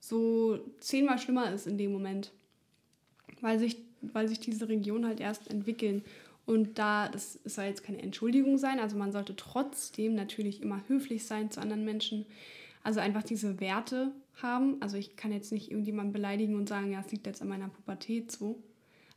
so 0.00 0.58
zehnmal 0.80 1.18
schlimmer 1.18 1.52
ist 1.52 1.66
in 1.66 1.78
dem 1.78 1.92
Moment. 1.92 2.32
Weil 3.40 3.58
sich, 3.58 3.76
weil 4.00 4.28
sich 4.28 4.40
diese 4.40 4.68
Regionen 4.68 5.06
halt 5.06 5.20
erst 5.20 5.50
entwickeln. 5.50 6.02
Und 6.46 6.78
da, 6.78 7.08
das 7.08 7.34
soll 7.44 7.66
jetzt 7.66 7.84
keine 7.84 8.02
Entschuldigung 8.02 8.58
sein, 8.58 8.80
also 8.80 8.96
man 8.96 9.12
sollte 9.12 9.36
trotzdem 9.36 10.14
natürlich 10.14 10.62
immer 10.62 10.82
höflich 10.88 11.24
sein 11.24 11.50
zu 11.50 11.60
anderen 11.60 11.84
Menschen. 11.84 12.26
Also 12.82 12.98
einfach 12.98 13.22
diese 13.22 13.60
Werte 13.60 14.12
haben. 14.42 14.80
Also 14.80 14.96
ich 14.96 15.16
kann 15.16 15.32
jetzt 15.32 15.52
nicht 15.52 15.70
irgendjemanden 15.70 16.12
beleidigen 16.12 16.54
und 16.54 16.68
sagen, 16.68 16.92
ja, 16.92 17.00
es 17.00 17.10
liegt 17.10 17.26
jetzt 17.26 17.42
an 17.42 17.48
meiner 17.48 17.68
Pubertät 17.68 18.30
so. 18.32 18.62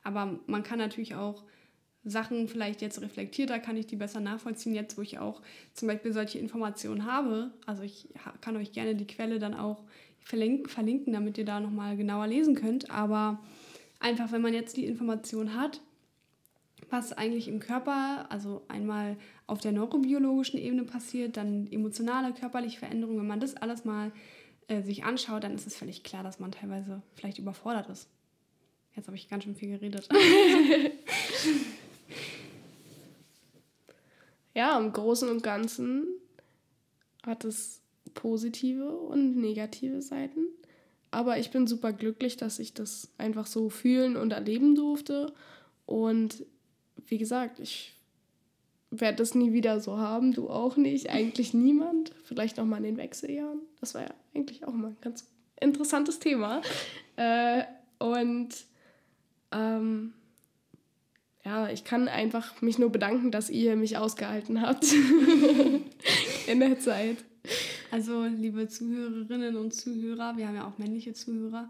Aber 0.03 0.39
man 0.47 0.63
kann 0.63 0.79
natürlich 0.79 1.15
auch 1.15 1.43
Sachen 2.05 2.47
vielleicht 2.47 2.81
jetzt 2.81 3.01
reflektierter, 3.01 3.59
kann 3.59 3.77
ich 3.77 3.87
die 3.87 3.95
besser 3.95 4.19
nachvollziehen, 4.19 4.75
jetzt 4.75 4.97
wo 4.97 5.01
ich 5.01 5.19
auch 5.19 5.41
zum 5.73 5.87
Beispiel 5.87 6.11
solche 6.11 6.39
Informationen 6.39 7.05
habe. 7.05 7.51
Also 7.65 7.83
ich 7.83 8.09
kann 8.41 8.57
euch 8.57 8.73
gerne 8.73 8.95
die 8.95 9.07
Quelle 9.07 9.39
dann 9.39 9.53
auch 9.53 9.83
verlinken, 10.19 11.13
damit 11.13 11.37
ihr 11.37 11.45
da 11.45 11.59
nochmal 11.59 11.95
genauer 11.95 12.27
lesen 12.27 12.55
könnt. 12.55 12.91
Aber 12.91 13.39
einfach, 13.99 14.31
wenn 14.31 14.41
man 14.41 14.53
jetzt 14.53 14.75
die 14.75 14.85
Information 14.85 15.55
hat, 15.55 15.81
was 16.89 17.13
eigentlich 17.13 17.47
im 17.47 17.59
Körper, 17.59 18.25
also 18.29 18.63
einmal 18.67 19.17
auf 19.47 19.61
der 19.61 19.71
neurobiologischen 19.71 20.59
Ebene 20.59 20.83
passiert, 20.83 21.37
dann 21.37 21.67
emotionale, 21.71 22.33
körperliche 22.33 22.79
Veränderungen, 22.79 23.19
wenn 23.19 23.27
man 23.27 23.39
das 23.39 23.55
alles 23.55 23.85
mal 23.85 24.11
äh, 24.67 24.81
sich 24.81 25.03
anschaut, 25.03 25.43
dann 25.43 25.55
ist 25.55 25.67
es 25.67 25.75
völlig 25.75 26.03
klar, 26.03 26.23
dass 26.23 26.39
man 26.39 26.51
teilweise 26.51 27.01
vielleicht 27.15 27.39
überfordert 27.39 27.89
ist. 27.89 28.07
Jetzt 28.95 29.07
habe 29.07 29.17
ich 29.17 29.27
ganz 29.29 29.43
schön 29.43 29.55
viel 29.55 29.69
geredet. 29.69 30.07
ja, 34.53 34.77
im 34.77 34.93
Großen 34.93 35.29
und 35.29 35.41
Ganzen 35.41 36.05
hat 37.25 37.43
es 37.43 37.81
positive 38.13 38.91
und 38.91 39.37
negative 39.37 40.01
Seiten. 40.01 40.45
Aber 41.09 41.37
ich 41.37 41.51
bin 41.51 41.67
super 41.67 41.93
glücklich, 41.93 42.37
dass 42.37 42.59
ich 42.59 42.73
das 42.73 43.09
einfach 43.17 43.47
so 43.47 43.69
fühlen 43.69 44.15
und 44.17 44.31
erleben 44.33 44.75
durfte. 44.75 45.33
Und 45.85 46.45
wie 47.07 47.17
gesagt, 47.17 47.59
ich 47.59 47.95
werde 48.99 49.17
das 49.17 49.35
nie 49.35 49.53
wieder 49.53 49.79
so 49.79 49.97
haben, 49.97 50.33
du 50.33 50.49
auch 50.49 50.77
nicht, 50.77 51.09
eigentlich 51.09 51.53
niemand. 51.53 52.13
Vielleicht 52.23 52.57
noch 52.57 52.65
mal 52.65 52.77
in 52.77 52.83
den 52.83 52.97
Wechseljahren. 52.97 53.59
Das 53.79 53.95
war 53.95 54.03
ja 54.03 54.13
eigentlich 54.33 54.65
auch 54.65 54.73
mal 54.73 54.89
ein 54.89 54.97
ganz 55.01 55.27
interessantes 55.59 56.19
Thema. 56.19 56.61
Äh, 57.15 57.63
und 57.99 58.49
ähm, 59.51 60.13
ja, 61.45 61.69
ich 61.69 61.83
kann 61.83 62.07
einfach 62.07 62.61
mich 62.61 62.79
nur 62.79 62.91
bedanken, 62.91 63.31
dass 63.31 63.49
ihr 63.49 63.75
mich 63.75 63.97
ausgehalten 63.97 64.61
habt 64.61 64.85
in 66.47 66.59
der 66.59 66.79
Zeit. 66.79 67.17
Also, 67.91 68.23
liebe 68.23 68.67
Zuhörerinnen 68.67 69.57
und 69.57 69.73
Zuhörer, 69.73 70.37
wir 70.37 70.47
haben 70.47 70.55
ja 70.55 70.67
auch 70.67 70.77
männliche 70.77 71.13
Zuhörer, 71.13 71.69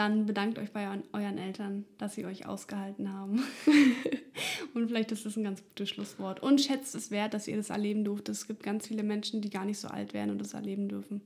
dann 0.00 0.24
bedankt 0.24 0.58
euch 0.58 0.70
bei 0.70 0.88
euren 1.12 1.36
Eltern, 1.36 1.84
dass 1.98 2.14
sie 2.14 2.24
euch 2.24 2.46
ausgehalten 2.46 3.12
haben. 3.12 3.44
und 4.74 4.88
vielleicht 4.88 5.12
ist 5.12 5.26
das 5.26 5.36
ein 5.36 5.44
ganz 5.44 5.62
gutes 5.62 5.90
Schlusswort. 5.90 6.42
Und 6.42 6.58
schätzt 6.58 6.94
es 6.94 7.10
wert, 7.10 7.34
dass 7.34 7.46
ihr 7.46 7.58
das 7.58 7.68
erleben 7.68 8.02
durftet. 8.02 8.34
Es 8.34 8.46
gibt 8.46 8.62
ganz 8.62 8.86
viele 8.86 9.02
Menschen, 9.02 9.42
die 9.42 9.50
gar 9.50 9.66
nicht 9.66 9.78
so 9.78 9.88
alt 9.88 10.14
werden 10.14 10.30
und 10.30 10.38
das 10.38 10.54
erleben 10.54 10.88
dürfen. 10.88 11.20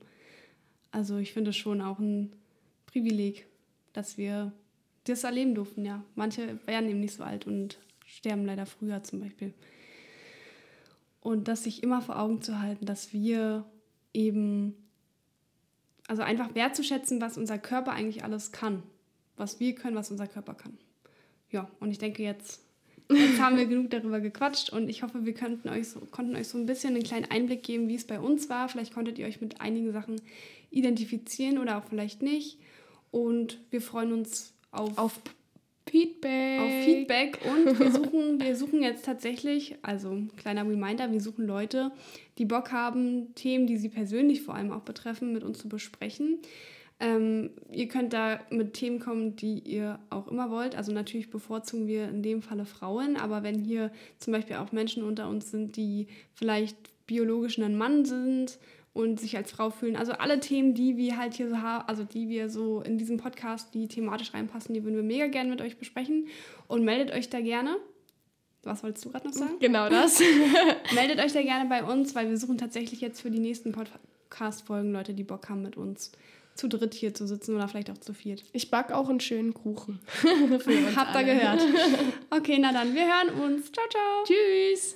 Also 0.91 1.17
ich 1.17 1.31
finde 1.31 1.51
es 1.51 1.55
schon 1.55 1.79
auch 1.79 1.99
ein 1.99 2.33
Privileg, 2.85 3.45
dass 3.93 4.17
wir 4.17 4.51
das 5.05 5.23
erleben 5.23 5.55
durften, 5.55 5.85
ja. 5.85 6.03
Manche 6.15 6.59
werden 6.65 6.89
eben 6.89 6.99
nicht 6.99 7.13
so 7.13 7.23
alt 7.23 7.47
und 7.47 7.77
sterben 8.05 8.45
leider 8.45 8.65
früher 8.65 9.01
zum 9.03 9.21
Beispiel. 9.21 9.53
Und 11.21 11.47
das 11.47 11.63
sich 11.63 11.81
immer 11.81 12.01
vor 12.01 12.19
Augen 12.19 12.41
zu 12.41 12.59
halten, 12.59 12.85
dass 12.85 13.13
wir 13.13 13.63
eben 14.13 14.75
also 16.07 16.21
einfach 16.21 16.53
wertzuschätzen, 16.55 17.21
was 17.21 17.37
unser 17.37 17.57
Körper 17.57 17.91
eigentlich 17.91 18.23
alles 18.23 18.51
kann. 18.51 18.83
Was 19.37 19.59
wir 19.59 19.75
können, 19.75 19.95
was 19.95 20.11
unser 20.11 20.27
Körper 20.27 20.53
kann. 20.53 20.77
Ja, 21.51 21.69
und 21.79 21.91
ich 21.91 21.97
denke, 21.97 22.23
jetzt, 22.23 22.61
jetzt 23.09 23.39
haben 23.39 23.57
wir 23.57 23.65
genug 23.67 23.89
darüber 23.89 24.19
gequatscht 24.19 24.69
und 24.69 24.89
ich 24.89 25.03
hoffe, 25.03 25.25
wir 25.25 25.33
könnten 25.33 25.69
euch 25.69 25.89
so, 25.89 25.99
konnten 25.99 26.35
euch 26.35 26.47
so 26.47 26.57
ein 26.57 26.65
bisschen 26.65 26.95
einen 26.95 27.03
kleinen 27.03 27.29
Einblick 27.29 27.63
geben, 27.63 27.87
wie 27.87 27.95
es 27.95 28.05
bei 28.05 28.19
uns 28.19 28.49
war. 28.49 28.69
Vielleicht 28.69 28.93
konntet 28.93 29.19
ihr 29.19 29.25
euch 29.25 29.41
mit 29.41 29.61
einigen 29.61 29.91
Sachen 29.91 30.21
identifizieren 30.69 31.57
oder 31.57 31.77
auch 31.77 31.85
vielleicht 31.85 32.21
nicht. 32.21 32.59
Und 33.11 33.59
wir 33.71 33.81
freuen 33.81 34.13
uns 34.13 34.53
auf, 34.71 34.97
auf 34.97 35.19
Feedback. 35.89 36.59
Auf 36.59 36.85
Feedback 36.85 37.39
und 37.45 37.79
wir 37.79 37.91
suchen, 37.91 38.41
wir 38.41 38.55
suchen 38.55 38.81
jetzt 38.81 39.05
tatsächlich, 39.05 39.75
also 39.81 40.17
kleiner 40.37 40.67
Reminder, 40.67 41.11
wir 41.11 41.21
suchen 41.21 41.45
Leute, 41.45 41.91
die 42.37 42.45
Bock 42.45 42.71
haben, 42.71 43.33
Themen, 43.35 43.67
die 43.67 43.77
sie 43.77 43.89
persönlich 43.89 44.41
vor 44.41 44.55
allem 44.55 44.71
auch 44.71 44.81
betreffen, 44.81 45.31
mit 45.31 45.43
uns 45.43 45.59
zu 45.59 45.69
besprechen. 45.69 46.39
Ähm, 46.99 47.51
ihr 47.71 47.87
könnt 47.87 48.13
da 48.13 48.39
mit 48.49 48.73
Themen 48.73 48.99
kommen, 48.99 49.35
die 49.35 49.59
ihr 49.59 49.99
auch 50.09 50.27
immer 50.29 50.49
wollt. 50.49 50.75
Also 50.75 50.91
natürlich 50.91 51.29
bevorzugen 51.29 51.87
wir 51.87 52.07
in 52.07 52.23
dem 52.23 52.41
Falle 52.41 52.65
Frauen, 52.65 53.17
aber 53.17 53.43
wenn 53.43 53.59
hier 53.59 53.91
zum 54.17 54.33
Beispiel 54.33 54.55
auch 54.55 54.71
Menschen 54.71 55.03
unter 55.03 55.29
uns 55.29 55.51
sind, 55.51 55.75
die 55.75 56.07
vielleicht 56.33 56.77
biologisch 57.05 57.59
ein 57.59 57.77
Mann 57.77 58.05
sind 58.05 58.57
und 58.95 59.19
sich 59.19 59.35
als 59.35 59.51
Frau 59.51 59.71
fühlen. 59.71 59.97
Also 59.97 60.13
alle 60.13 60.39
Themen, 60.39 60.73
die 60.73 60.95
wir 60.95 61.17
halt 61.17 61.33
hier 61.33 61.49
so 61.49 61.57
haben, 61.57 61.83
also 61.87 62.05
die 62.05 62.29
wir 62.29 62.49
so 62.49 62.79
in 62.79 62.97
diesem 62.97 63.17
Podcast, 63.17 63.73
die 63.73 63.89
thematisch 63.89 64.33
reinpassen, 64.33 64.73
die 64.73 64.85
würden 64.85 64.95
wir 64.95 65.03
mega 65.03 65.27
gerne 65.27 65.49
mit 65.49 65.61
euch 65.61 65.77
besprechen. 65.77 66.29
Und 66.67 66.85
meldet 66.85 67.13
euch 67.13 67.29
da 67.29 67.41
gerne. 67.41 67.75
Was 68.63 68.83
wolltest 68.83 69.03
du 69.03 69.11
gerade 69.11 69.27
noch 69.27 69.33
sagen? 69.33 69.59
Genau 69.59 69.89
das. 69.89 70.21
meldet 70.95 71.19
euch 71.19 71.33
da 71.33 71.41
gerne 71.41 71.67
bei 71.67 71.83
uns, 71.83 72.15
weil 72.15 72.29
wir 72.29 72.37
suchen 72.37 72.57
tatsächlich 72.57 73.01
jetzt 73.01 73.19
für 73.19 73.29
die 73.29 73.39
nächsten 73.39 73.73
Podcast-Folgen 73.73 74.93
Leute, 74.93 75.13
die 75.13 75.25
Bock 75.25 75.49
haben, 75.49 75.61
mit 75.61 75.75
uns 75.75 76.13
zu 76.55 76.69
dritt 76.69 76.93
hier 76.93 77.13
zu 77.13 77.27
sitzen 77.27 77.53
oder 77.53 77.67
vielleicht 77.67 77.91
auch 77.91 77.97
zu 77.97 78.13
viert. 78.13 78.45
Ich 78.53 78.71
backe 78.71 78.95
auch 78.95 79.09
einen 79.09 79.19
schönen 79.19 79.53
Kuchen. 79.53 79.99
Habt 80.95 81.15
ihr 81.15 81.23
gehört. 81.25 81.61
Okay, 82.29 82.59
na 82.61 82.71
dann, 82.71 82.95
wir 82.95 83.03
hören 83.03 83.41
uns. 83.43 83.73
Ciao, 83.73 83.85
ciao. 83.89 84.23
Tschüss. 84.23 84.95